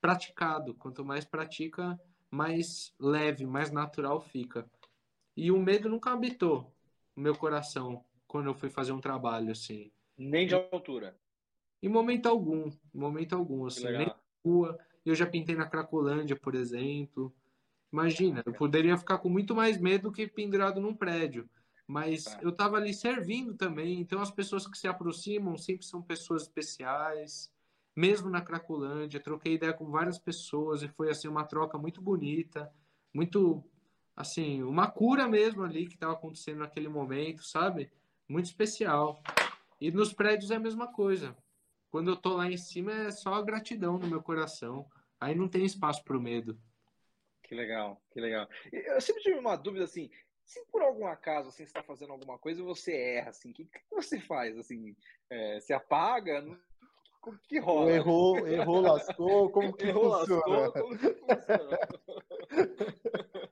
[0.00, 0.74] Praticado.
[0.74, 1.98] Quanto mais pratica,
[2.30, 4.68] mais leve, mais natural fica.
[5.36, 6.72] E o medo nunca habitou
[7.14, 9.90] o meu coração quando eu fui fazer um trabalho, assim.
[10.16, 11.16] Nem de altura.
[11.82, 14.12] Em momento algum, em momento algum, assim, nem
[14.44, 14.78] rua.
[15.04, 17.34] Eu já pintei na Cracolândia, por exemplo.
[17.92, 21.48] Imagina, eu poderia ficar com muito mais medo que pendurado num prédio.
[21.86, 22.38] Mas tá.
[22.42, 27.52] eu estava ali servindo também, então as pessoas que se aproximam sempre são pessoas especiais.
[27.94, 32.70] Mesmo na Cracolândia, troquei ideia com várias pessoas e foi assim uma troca muito bonita,
[33.14, 33.64] muito
[34.14, 37.90] assim, uma cura mesmo ali que estava acontecendo naquele momento, sabe?
[38.28, 39.22] Muito especial.
[39.80, 41.36] E nos prédios é a mesma coisa
[41.96, 44.86] quando eu tô lá em cima é só gratidão no meu coração.
[45.18, 46.60] Aí não tem espaço para o medo.
[47.42, 48.46] Que legal, que legal.
[48.70, 50.10] Eu sempre tive uma dúvida assim,
[50.46, 53.52] se por algum acaso assim, você está fazendo alguma coisa e você erra, assim, o
[53.52, 54.56] que, que você faz?
[54.56, 54.96] Assim,
[55.28, 56.42] é, se apaga?
[57.20, 57.90] Como que rola?
[57.90, 60.46] Errou, errou, lascou, como que errou, funciona?
[60.46, 61.78] Lascou, como que funciona?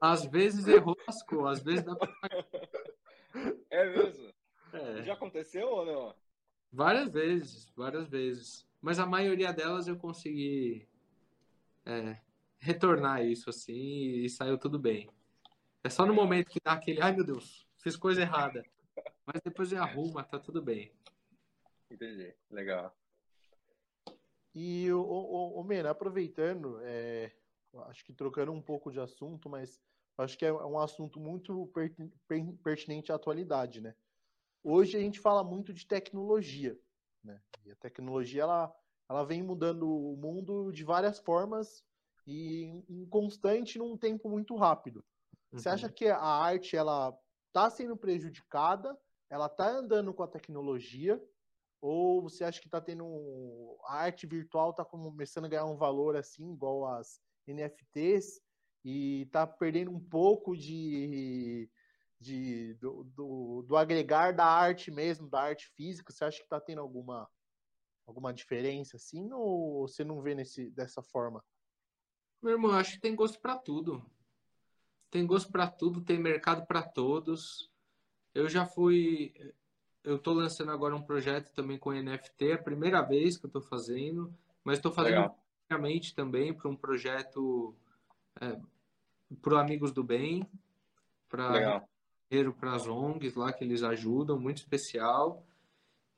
[0.00, 2.09] Às vezes errou, lascou, às vezes dá pra...
[3.70, 4.33] É mesmo?
[4.72, 5.02] É.
[5.02, 6.14] Já aconteceu ou não?
[6.72, 8.64] Várias vezes, várias vezes.
[8.81, 10.88] Mas a maioria delas eu consegui
[11.85, 12.18] é,
[12.58, 15.08] retornar isso assim e saiu tudo bem.
[15.85, 18.64] É só no momento que dá aquele, ai meu Deus, fiz coisa errada.
[19.26, 20.90] Mas depois eu arruma, tá tudo bem.
[21.90, 22.96] Entendi, legal.
[24.54, 27.30] E o, o, o Mena, aproveitando, é,
[27.87, 29.78] acho que trocando um pouco de assunto, mas
[30.16, 31.70] acho que é um assunto muito
[32.62, 33.94] pertinente à atualidade, né?
[34.62, 36.78] Hoje a gente fala muito de tecnologia,
[37.22, 37.42] né?
[37.62, 38.74] E a tecnologia ela,
[39.06, 41.85] ela vem mudando o mundo de várias formas
[42.26, 45.04] e em constante num tempo muito rápido.
[45.55, 45.61] Uhum.
[45.61, 48.98] Você acha que a arte ela está sendo prejudicada?
[49.31, 51.23] Ela está andando com a tecnologia?
[51.81, 56.17] Ou você acha que está tendo a arte virtual está começando a ganhar um valor
[56.17, 58.40] assim, igual as NFTs,
[58.85, 61.71] e está perdendo um pouco de,
[62.19, 66.13] de do, do, do, agregar da arte mesmo, da arte física?
[66.13, 67.29] Você acha que está tendo alguma
[68.07, 71.42] alguma diferença assim, ou você não vê nesse, dessa forma?
[72.42, 74.05] Meu irmão, acho que tem gosto para tudo.
[75.15, 77.71] Tem gosto para tudo, tem mercado para todos.
[78.35, 79.33] Eu já fui.
[80.02, 83.46] Eu estou lançando agora um projeto também com NFT, é a primeira vez que eu
[83.46, 84.35] estou fazendo,
[84.65, 85.31] mas estou fazendo
[85.71, 87.73] realmente também para um projeto
[88.40, 88.58] é,
[89.40, 90.50] para Amigos do Bem,
[91.29, 91.87] para
[92.58, 95.46] para as ONGs lá que eles ajudam, muito especial.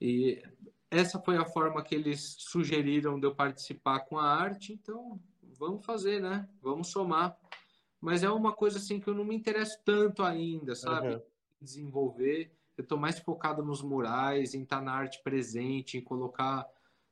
[0.01, 0.43] E
[0.91, 5.21] essa foi a forma que eles sugeriram de eu participar com a arte, então
[5.59, 6.49] vamos fazer, né?
[6.63, 7.37] Vamos somar.
[8.07, 11.09] Mas é uma coisa assim que eu não me interesso tanto ainda, sabe?
[11.09, 11.23] Uhum.
[11.61, 12.53] Desenvolver.
[12.79, 16.65] Eu estou mais focado nos murais, em estar tá na arte presente, em colocar.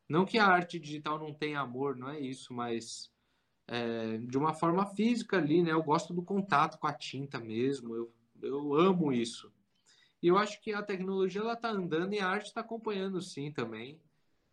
[0.08, 3.10] Não que a arte digital não tenha amor, não é isso, mas
[3.66, 5.72] é, de uma forma física ali, né?
[5.72, 7.96] Eu gosto do contato com a tinta mesmo.
[7.96, 9.52] Eu, eu amo isso.
[10.22, 13.50] E eu acho que a tecnologia ela está andando e a arte está acompanhando sim
[13.50, 14.00] também.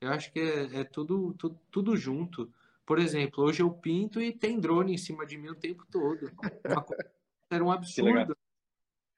[0.01, 2.51] Eu acho que é, é tudo, tudo, tudo junto.
[2.91, 6.29] Por exemplo, hoje eu pinto e tem drone em cima de mim o tempo todo.
[7.49, 8.35] Era um absurdo.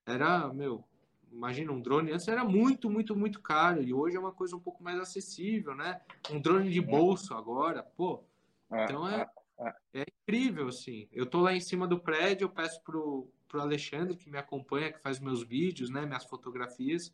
[0.05, 0.88] Era, meu,
[1.32, 4.59] imagina um drone antes era muito, muito, muito caro e hoje é uma coisa um
[4.59, 5.99] pouco mais acessível, né?
[6.30, 6.82] Um drone de é.
[6.84, 8.24] bolso agora, pô.
[8.71, 11.07] É, então é, é, é incrível, assim.
[11.11, 14.93] Eu tô lá em cima do prédio, eu peço pro, pro Alexandre, que me acompanha,
[14.93, 17.11] que faz meus vídeos, né, minhas fotografias.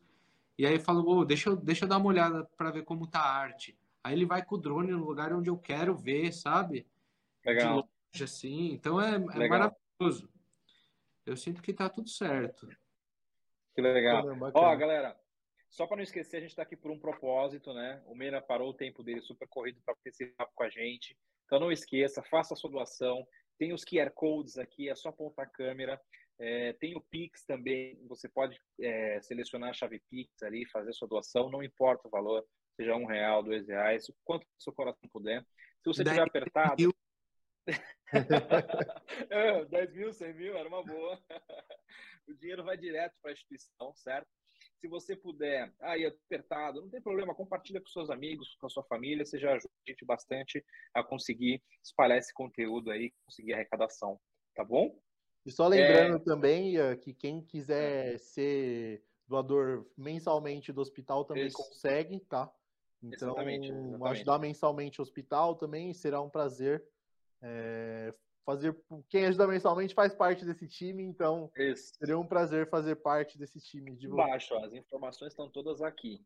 [0.57, 3.07] E aí eu falo, oh, deixa, eu, deixa eu dar uma olhada para ver como
[3.07, 3.78] tá a arte.
[4.03, 6.87] Aí ele vai com o drone no lugar onde eu quero ver, sabe?
[7.45, 7.67] Legal.
[7.67, 8.71] De longe, assim.
[8.73, 10.29] Então é, é maravilhoso.
[11.25, 12.67] Eu sinto que tá tudo certo.
[13.75, 14.25] Que legal.
[14.53, 15.17] Ó, galera,
[15.69, 18.01] só para não esquecer, a gente está aqui por um propósito, né?
[18.05, 21.15] O Meira parou o tempo dele super corrido para ter esse papo com a gente.
[21.45, 23.25] Então não esqueça, faça a sua doação.
[23.57, 26.01] Tem os QR Codes aqui, é só apontar a câmera.
[26.39, 31.07] É, tem o Pix também, você pode é, selecionar a chave Pix ali, fazer sua
[31.07, 32.45] doação, não importa o valor,
[32.79, 35.45] seja um real, dois reais, o quanto o seu coração puder.
[35.83, 36.75] Se você tiver apertado.
[36.81, 36.93] Mil.
[39.29, 41.21] é, 10 mil, 100 mil, era uma boa.
[42.25, 44.29] o dinheiro vai direto para a instituição, certo?
[44.79, 48.83] Se você puder, aí apertado, não tem problema, compartilha com seus amigos, com a sua
[48.85, 54.17] família, você já ajuda a gente bastante a conseguir espalhar esse conteúdo aí, conseguir arrecadação,
[54.55, 54.97] tá bom?
[55.45, 56.19] E só lembrando é...
[56.23, 61.57] também que quem quiser ser doador mensalmente do hospital também Isso.
[61.57, 62.49] consegue, tá?
[63.01, 64.11] Então, exatamente, exatamente.
[64.11, 66.83] ajudar mensalmente o hospital também será um prazer.
[67.41, 68.13] É,
[68.45, 68.75] fazer
[69.09, 71.93] quem ajuda mensalmente faz parte desse time, então Isso.
[71.97, 76.19] seria um prazer fazer parte desse time de Embaixo, as informações estão todas aqui.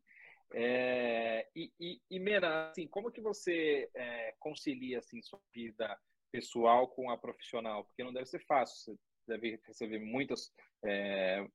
[0.52, 5.98] É, e, e, e Mena, assim, como que você é, concilia assim sua vida
[6.32, 7.84] pessoal com a profissional?
[7.84, 8.94] Porque não deve ser fácil.
[8.94, 10.52] Você deve receber muitos
[10.84, 11.46] é,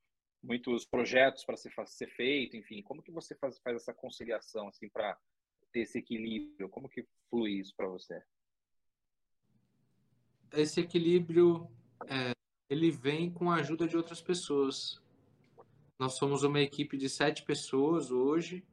[0.41, 2.81] muitos projetos para ser, ser feito, enfim.
[2.81, 5.17] Como que você faz, faz essa conciliação assim para
[5.71, 6.69] ter esse equilíbrio?
[6.69, 8.21] Como que flui isso para você?
[10.53, 11.69] esse equilíbrio
[12.07, 12.31] é,
[12.69, 15.01] ele vem com a ajuda de outras pessoas.
[15.97, 18.65] Nós somos uma equipe de sete pessoas hoje.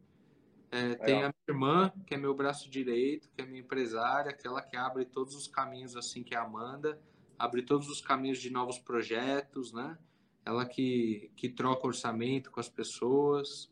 [0.70, 4.60] É, tem a minha irmã, que é meu braço direito, que é minha empresária, aquela
[4.62, 7.00] que abre todos os caminhos, assim, que é a Amanda,
[7.38, 9.96] abre todos os caminhos de novos projetos, né?
[10.47, 13.68] Ela que, que troca orçamento com as pessoas.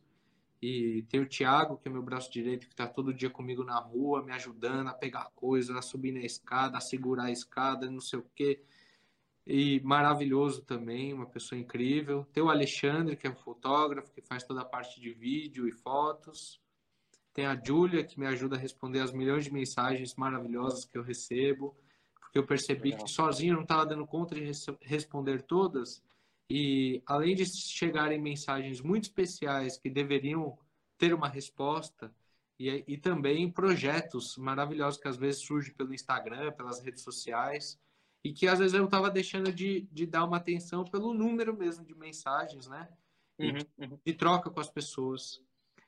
[0.60, 3.78] E tem o Thiago, que é meu braço direito, que está todo dia comigo na
[3.78, 8.00] rua, me ajudando a pegar coisas, a subir na escada, a segurar a escada, não
[8.00, 8.60] sei o quê.
[9.46, 12.26] E maravilhoso também, uma pessoa incrível.
[12.32, 15.72] Tem o Alexandre, que é um fotógrafo, que faz toda a parte de vídeo e
[15.72, 16.60] fotos.
[17.32, 21.02] Tem a Júlia, que me ajuda a responder as milhões de mensagens maravilhosas que eu
[21.02, 21.76] recebo,
[22.18, 23.04] porque eu percebi Legal.
[23.04, 24.50] que sozinho eu não estava dando conta de
[24.80, 26.02] responder todas
[26.48, 30.58] e além de chegarem mensagens muito especiais que deveriam
[30.98, 32.14] ter uma resposta,
[32.58, 37.78] e, e também projetos maravilhosos que às vezes surgem pelo Instagram, pelas redes sociais,
[38.22, 41.84] e que às vezes eu estava deixando de, de dar uma atenção pelo número mesmo
[41.84, 42.88] de mensagens, né?
[43.38, 43.98] Uhum, uhum.
[44.04, 45.42] De troca com as pessoas.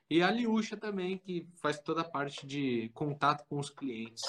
[0.09, 4.23] E a Liúcha também, que faz toda a parte de contato com os clientes.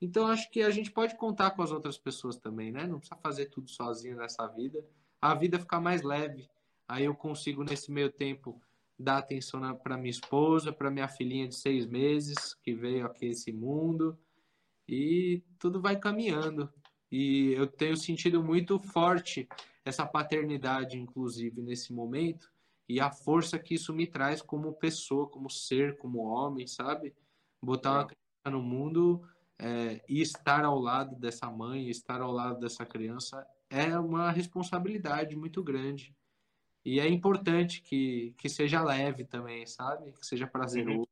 [0.00, 2.86] Então, acho que a gente pode contar com as outras pessoas também, né?
[2.86, 4.84] Não precisa fazer tudo sozinho nessa vida
[5.24, 6.50] a vida fica mais leve.
[6.86, 8.60] Aí eu consigo, nesse meio tempo,
[8.98, 13.50] dar atenção para minha esposa, para minha filhinha de seis meses, que veio aqui esse
[13.50, 14.18] mundo,
[14.86, 16.70] e tudo vai caminhando.
[17.10, 19.48] E eu tenho sentido muito forte
[19.82, 22.52] essa paternidade, inclusive, nesse momento,
[22.86, 27.14] e a força que isso me traz como pessoa, como ser, como homem, sabe?
[27.62, 29.26] Botar uma criança no mundo
[29.58, 33.42] é, e estar ao lado dessa mãe, estar ao lado dessa criança
[33.74, 36.16] é uma responsabilidade muito grande.
[36.84, 40.12] E é importante que, que seja leve também, sabe?
[40.12, 41.00] Que seja prazeroso.
[41.00, 41.06] Uhum.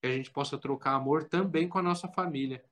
[0.00, 2.64] Que a gente possa trocar amor também com a nossa família.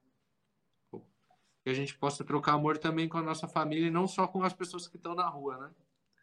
[1.62, 4.42] Que a gente possa trocar amor também com a nossa família e não só com
[4.42, 5.70] as pessoas que estão na rua, né?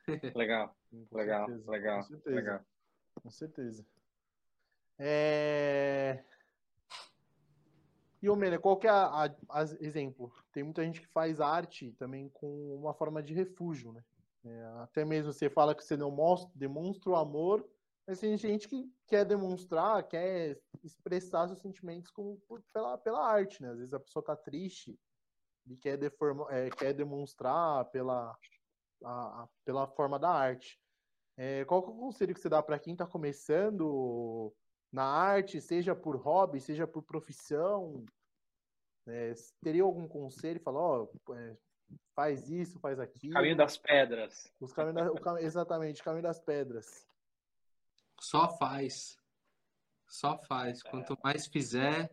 [0.35, 0.75] Legal,
[1.11, 2.35] legal, certeza, legal, com certeza.
[2.35, 2.65] legal.
[3.13, 3.85] Com certeza.
[4.97, 6.23] É...
[8.21, 10.31] E, Omênia, qual que é a, a, a, exemplo?
[10.51, 14.03] Tem muita gente que faz arte também com uma forma de refúgio, né?
[14.43, 17.67] É, até mesmo você fala que você não mostra, demonstra o amor,
[18.07, 23.61] mas tem gente que quer demonstrar, quer expressar seus sentimentos com, por, pela, pela arte,
[23.61, 23.69] né?
[23.69, 24.99] Às vezes a pessoa tá triste
[25.67, 28.35] e quer, deforma, é, quer demonstrar pela,
[29.03, 30.79] a, pela forma da arte.
[31.37, 34.53] É, qual é o conselho que você dá para quem está começando
[34.91, 38.05] na arte, seja por hobby, seja por profissão?
[39.07, 40.59] É, teria algum conselho?
[40.59, 41.57] Falar, ó, oh, é,
[42.15, 43.33] faz isso, faz aquilo.
[43.33, 44.51] Caminho das pedras.
[44.59, 47.07] Os caminho da, o, exatamente, caminho das pedras.
[48.19, 49.17] Só faz.
[50.07, 50.83] Só faz.
[50.83, 52.09] Quanto mais fizer,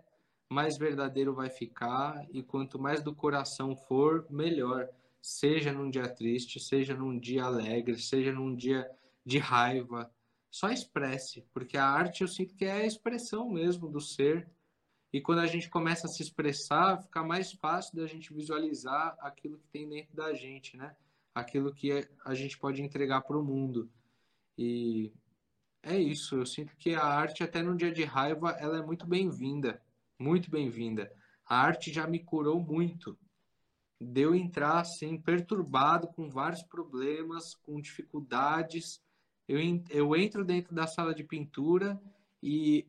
[0.48, 2.24] mais verdadeiro vai ficar.
[2.30, 4.88] E quanto mais do coração for, melhor
[5.20, 8.88] seja num dia triste, seja num dia alegre, seja num dia
[9.24, 10.08] de raiva.
[10.56, 14.50] Só expresse, porque a arte eu sinto que é a expressão mesmo do ser.
[15.12, 19.58] E quando a gente começa a se expressar, fica mais fácil da gente visualizar aquilo
[19.58, 20.96] que tem dentro da gente, né?
[21.34, 23.92] Aquilo que a gente pode entregar para o mundo.
[24.56, 25.12] E
[25.82, 29.06] é isso, eu sinto que a arte, até no dia de raiva, ela é muito
[29.06, 29.82] bem-vinda,
[30.18, 31.12] muito bem-vinda.
[31.44, 33.14] A arte já me curou muito
[34.00, 39.04] de eu entrar assim, perturbado, com vários problemas, com dificuldades.
[39.48, 39.58] Eu,
[39.90, 42.00] eu entro dentro da sala de pintura
[42.42, 42.86] e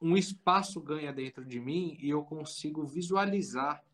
[0.00, 3.84] um espaço ganha dentro de mim e eu consigo visualizar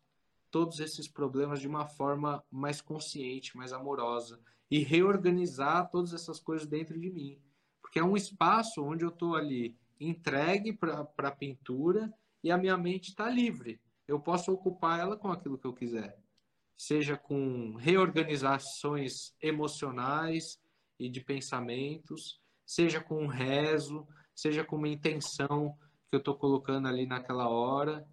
[0.49, 4.39] todos esses problemas de uma forma mais consciente, mais amorosa
[4.71, 7.39] e reorganizar todas essas coisas dentro de mim.
[7.81, 12.13] Porque é um espaço onde eu estou ali entregue para a pintura
[12.43, 16.17] e a minha mente está livre eu posso ocupar ela com aquilo que eu quiser,
[16.77, 20.59] seja com reorganizações emocionais
[20.99, 25.77] e de pensamentos, seja com um rezo, seja com uma intenção
[26.09, 28.07] que eu estou colocando ali naquela hora.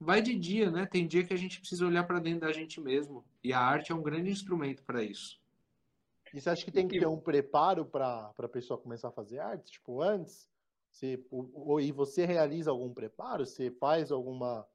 [0.00, 0.86] Vai de dia, né?
[0.86, 3.24] Tem dia que a gente precisa olhar para dentro da gente mesmo.
[3.42, 5.40] E a arte é um grande instrumento para isso.
[6.32, 9.38] E você acha que tem que ter um preparo para a pessoa começar a fazer
[9.38, 9.72] arte?
[9.72, 10.48] Tipo, antes?
[10.90, 13.46] Você, ou, e você realiza algum preparo?
[13.46, 14.66] Você faz alguma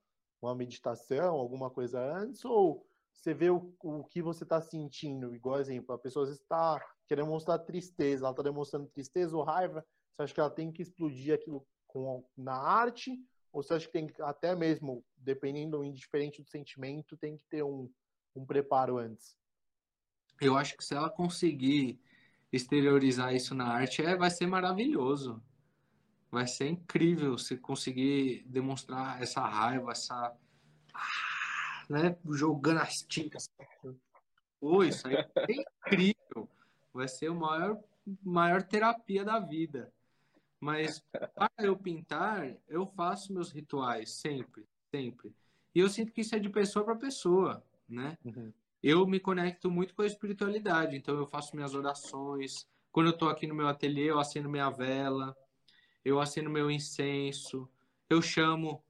[0.42, 5.34] uma meditação, alguma coisa antes, ou você vê o, o que você está sentindo?
[5.34, 9.86] Igual exemplo, a pessoa está querendo mostrar tristeza, ela está demonstrando tristeza ou raiva,
[10.16, 13.20] você acha que ela tem que explodir aquilo com, na arte,
[13.52, 17.64] ou você acha que tem que, até mesmo, dependendo, indiferente do sentimento, tem que ter
[17.64, 17.90] um,
[18.36, 19.38] um preparo antes?
[20.42, 22.00] Eu acho que se ela conseguir
[22.52, 25.42] exteriorizar isso na arte, é, vai ser maravilhoso
[26.34, 30.36] vai ser incrível se conseguir demonstrar essa raiva, essa.
[31.88, 33.48] Né, jogando as tintas.
[34.60, 36.50] Pô, isso aí é incrível.
[36.94, 37.80] Vai ser a maior,
[38.24, 39.92] maior terapia da vida.
[40.60, 41.04] Mas
[41.36, 45.34] para eu pintar, eu faço meus rituais sempre, sempre.
[45.74, 48.18] E eu sinto que isso é de pessoa para pessoa, né?
[48.24, 48.54] Uhum.
[48.82, 52.68] Eu me conecto muito com a espiritualidade, então eu faço minhas orações.
[52.92, 55.36] Quando eu estou aqui no meu ateliê, eu acendo minha vela
[56.04, 57.70] eu acendo meu incenso,
[58.10, 58.84] eu chamo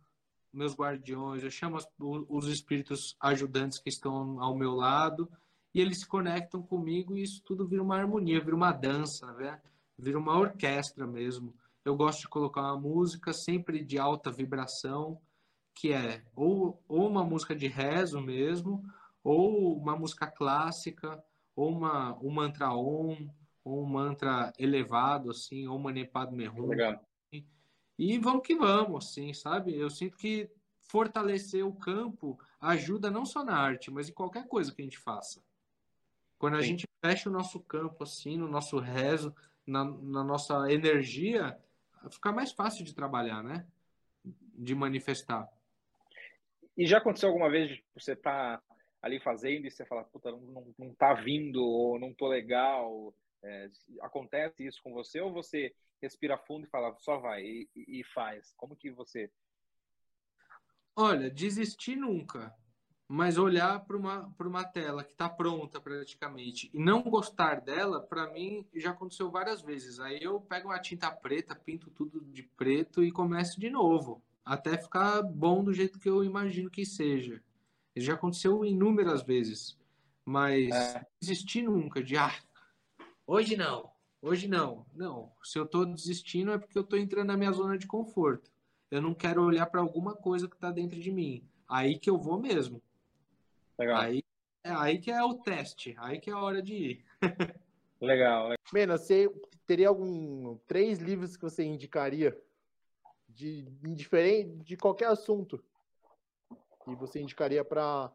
[0.51, 5.29] meus guardiões, eu chamo os espíritos ajudantes que estão ao meu lado
[5.73, 9.61] e eles se conectam comigo e isso tudo vira uma harmonia, vira uma dança, né?
[9.97, 11.55] vira uma orquestra mesmo.
[11.83, 15.19] Eu gosto de colocar uma música sempre de alta vibração,
[15.75, 18.83] que é ou, ou uma música de rezo mesmo,
[19.23, 21.23] ou uma música clássica,
[21.55, 23.29] ou uma, um mantra om,
[23.63, 25.79] ou um mantra elevado, assim, ou
[26.31, 26.67] merrum.
[26.67, 26.99] Legal.
[27.97, 29.75] E vamos que vamos, assim, sabe?
[29.75, 30.49] Eu sinto que
[30.81, 34.97] fortalecer o campo ajuda não só na arte, mas em qualquer coisa que a gente
[34.97, 35.41] faça.
[36.43, 36.67] Quando a Sim.
[36.67, 39.33] gente fecha o nosso campo, assim, no nosso rezo,
[39.65, 41.57] na, na nossa energia,
[42.11, 43.65] fica mais fácil de trabalhar, né?
[44.25, 45.47] De manifestar.
[46.75, 48.61] E já aconteceu alguma vez de você tá
[49.01, 53.15] ali fazendo e você fala, puta, não, não, não tá vindo, ou não tô legal,
[53.41, 53.69] é,
[54.01, 58.53] acontece isso com você ou você respira fundo e fala só vai e, e faz?
[58.57, 59.31] Como que você?
[60.93, 62.53] Olha, desistir nunca,
[63.07, 68.31] mas olhar para uma, uma tela que está pronta praticamente e não gostar dela, para
[68.31, 69.99] mim já aconteceu várias vezes.
[69.99, 74.77] Aí eu pego uma tinta preta, pinto tudo de preto e começo de novo, até
[74.77, 77.41] ficar bom do jeito que eu imagino que seja.
[77.95, 79.77] Já aconteceu inúmeras vezes,
[80.25, 81.05] mas é.
[81.19, 82.33] desistir nunca de ah,
[83.27, 83.91] hoje não,
[84.21, 84.85] hoje não.
[84.95, 88.51] Não, se eu estou desistindo é porque eu estou entrando na minha zona de conforto.
[88.89, 91.43] Eu não quero olhar para alguma coisa que está dentro de mim.
[91.67, 92.81] Aí que eu vou mesmo.
[93.77, 93.97] Legal.
[94.01, 94.23] Aí,
[94.63, 97.05] é aí que é o teste, aí que é a hora de ir.
[97.99, 98.49] legal.
[98.71, 99.29] Mena, você
[99.65, 102.37] teria algum três livros que você indicaria
[103.27, 105.63] de diferente de qualquer assunto
[106.87, 108.11] e você indicaria para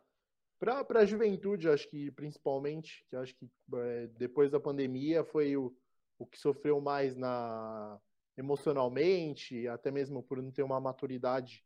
[0.59, 5.73] para a juventude, acho que principalmente, que acho que é, depois da pandemia foi o,
[6.19, 8.01] o que sofreu mais na
[8.37, 11.65] emocionalmente, até mesmo por não ter uma maturidade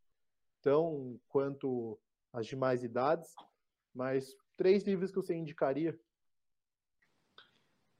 [0.61, 1.99] tão quanto
[2.33, 3.35] as demais idades.
[3.95, 5.99] Mas três livros que você indicaria?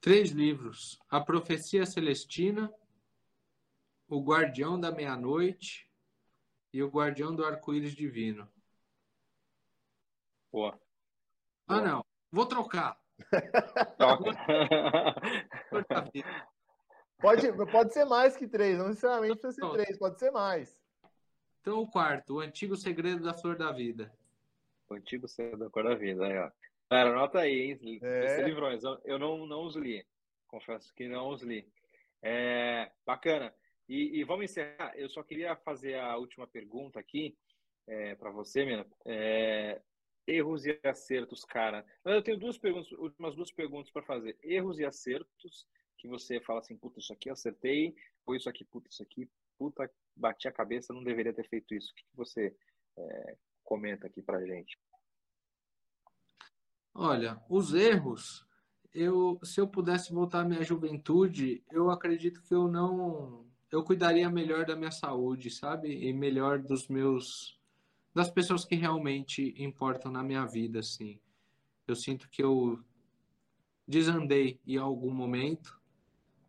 [0.01, 2.73] Três livros: A Profecia Celestina,
[4.07, 5.89] O Guardião da Meia-Noite
[6.73, 8.51] e O Guardião do Arco-Íris Divino.
[10.51, 10.79] Boa.
[11.67, 12.05] Ah, não.
[12.31, 12.99] Vou trocar.
[17.21, 20.77] pode, pode ser mais que três, não necessariamente precisa ser três, pode ser mais.
[21.61, 24.13] Então, o quarto, O Antigo Segredo da Flor da Vida.
[24.89, 26.51] O Antigo Segredo da Flor da Vida, aí, ó.
[26.89, 27.99] Cara, anota aí, hein?
[28.03, 28.43] É.
[28.43, 30.05] livrões, eu, não, não os li.
[30.47, 31.67] Confesso que não os li.
[32.21, 33.53] É, bacana.
[33.89, 34.93] E, e, vamos encerrar.
[34.95, 37.35] Eu só queria fazer a última pergunta aqui
[37.87, 38.85] é, para você, Mena.
[39.05, 39.81] É,
[40.27, 41.85] erros e acertos, cara.
[42.05, 44.37] Eu tenho duas perguntas, últimas duas perguntas para fazer.
[44.43, 45.67] Erros e acertos
[45.97, 49.29] que você fala assim, puta, isso aqui eu acertei, ou isso aqui, puta, isso aqui,
[49.57, 51.91] puta, bati a cabeça, não deveria ter feito isso.
[51.91, 52.55] O que, que você
[52.97, 54.77] é, comenta aqui para gente?
[56.93, 58.45] Olha, os erros,
[58.93, 64.29] eu, se eu pudesse voltar à minha juventude, eu acredito que eu não, eu cuidaria
[64.29, 65.89] melhor da minha saúde, sabe?
[65.89, 67.59] E melhor dos meus,
[68.13, 71.19] das pessoas que realmente importam na minha vida, assim.
[71.87, 72.79] Eu sinto que eu
[73.87, 75.81] desandei em algum momento,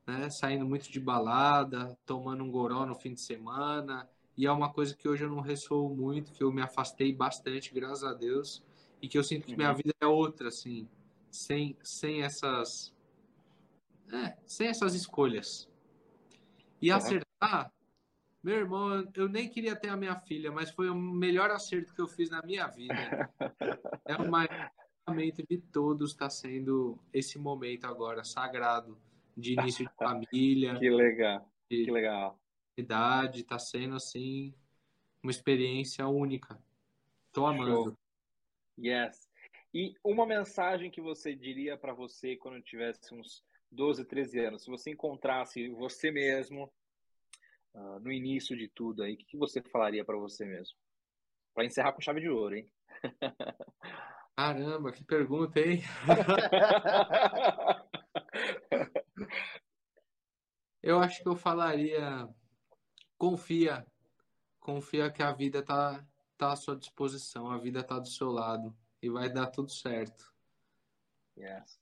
[0.07, 0.29] né?
[0.29, 4.07] Saindo muito de balada, tomando um goró no fim de semana,
[4.37, 7.73] e é uma coisa que hoje eu não ressoo muito, que eu me afastei bastante,
[7.73, 8.63] graças a Deus
[9.01, 9.59] e que eu sinto que uhum.
[9.59, 10.89] minha vida é outra, assim,
[11.31, 12.95] sem, sem essas.
[14.13, 15.69] É, sem essas escolhas.
[16.81, 16.97] E uhum.
[16.97, 17.73] acertar,
[18.43, 22.01] meu irmão, eu nem queria ter a minha filha, mas foi o melhor acerto que
[22.01, 22.95] eu fiz na minha vida.
[24.07, 24.71] é o maior
[25.07, 28.99] momento de todos, está sendo esse momento agora, sagrado,
[29.37, 30.79] de início de família.
[30.79, 32.39] que legal, que legal.
[32.77, 34.55] Idade, está sendo assim
[35.23, 36.59] uma experiência única.
[37.33, 37.97] Tô amando.
[38.79, 39.29] Yes.
[39.73, 44.71] E uma mensagem que você diria para você quando tivesse uns 12, 13 anos, se
[44.71, 46.73] você encontrasse você mesmo
[47.75, 50.77] uh, no início de tudo aí, o que, que você falaria para você mesmo?
[51.53, 52.71] Para encerrar com chave de ouro, hein?
[54.37, 55.83] Caramba, que pergunta, hein?
[60.83, 62.29] eu acho que eu falaria
[63.25, 63.87] confia,
[64.61, 66.07] confia que a vida tá
[66.37, 70.35] tá à sua disposição, a vida tá do seu lado e vai dar tudo certo.
[71.39, 71.81] Yes,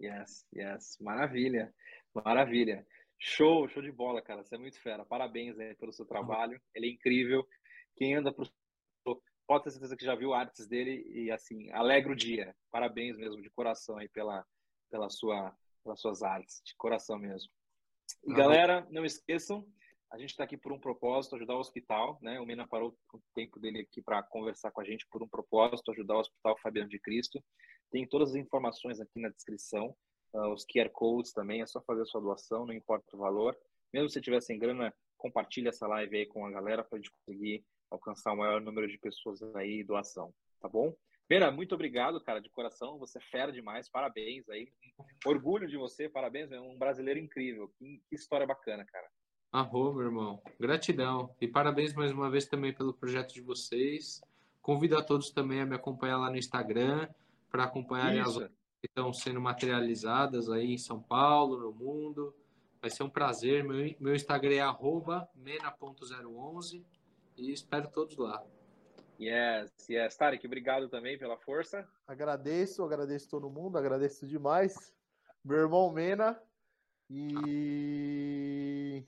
[0.00, 0.98] yes, yes.
[1.00, 1.74] Maravilha,
[2.14, 2.86] maravilha.
[3.18, 4.44] Show, show de bola, cara.
[4.44, 5.04] Você é muito fera.
[5.04, 6.60] Parabéns aí pelo seu trabalho.
[6.72, 7.48] Ele é incrível.
[7.96, 8.46] Quem anda pro
[9.46, 12.54] pode ter certeza que já viu artes dele e assim, alegra o dia.
[12.70, 14.46] Parabéns mesmo de coração aí pela
[14.90, 17.50] pela sua pelas suas artes, de coração mesmo.
[18.24, 19.66] E, galera, não esqueçam
[20.10, 22.40] a gente está aqui por um propósito, ajudar o hospital, né?
[22.40, 25.90] O Mena parou o tempo dele aqui para conversar com a gente por um propósito,
[25.90, 27.42] ajudar o Hospital Fabiano de Cristo.
[27.90, 29.94] Tem todas as informações aqui na descrição,
[30.32, 33.56] uh, os QR codes também, é só fazer a sua doação, não importa o valor.
[33.92, 37.10] Mesmo se tiver sem grana, compartilha essa live aí com a galera para a gente
[37.10, 40.94] conseguir alcançar o maior número de pessoas aí doação, tá bom?
[41.28, 42.98] Mena, muito obrigado, cara, de coração.
[42.98, 44.72] Você é fera demais, parabéns aí.
[45.26, 47.70] Orgulho de você, parabéns, é um brasileiro incrível.
[47.78, 49.06] Que história bacana, cara.
[49.50, 50.42] Arro, meu irmão.
[50.60, 51.34] Gratidão.
[51.40, 54.20] E parabéns mais uma vez também pelo projeto de vocês.
[54.60, 57.08] Convido a todos também a me acompanhar lá no Instagram
[57.50, 58.42] para acompanharem Isso.
[58.42, 62.34] as que estão sendo materializadas aí em São Paulo, no mundo.
[62.80, 63.64] Vai ser um prazer.
[63.64, 64.62] Meu, meu Instagram é
[65.34, 66.84] mena.011
[67.36, 68.44] e espero todos lá.
[69.20, 70.16] Yes, yes.
[70.16, 71.88] Tarek, obrigado também pela força.
[72.06, 74.94] Agradeço, agradeço todo mundo, agradeço demais.
[75.44, 76.40] Meu irmão Mena.
[77.10, 79.02] E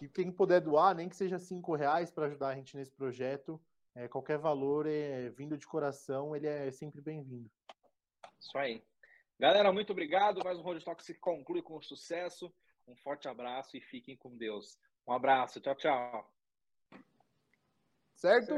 [0.00, 3.60] e quem puder doar, nem que seja cinco reais para ajudar a gente nesse projeto,
[3.94, 7.50] é, qualquer valor é, vindo de coração, ele é sempre bem-vindo.
[8.38, 8.82] Isso aí.
[9.38, 10.42] Galera, muito obrigado.
[10.44, 12.52] Mais um Road Talk se conclui com sucesso.
[12.86, 14.78] Um forte abraço e fiquem com Deus.
[15.06, 15.60] Um abraço.
[15.60, 16.32] Tchau, tchau.
[18.14, 18.54] Certo?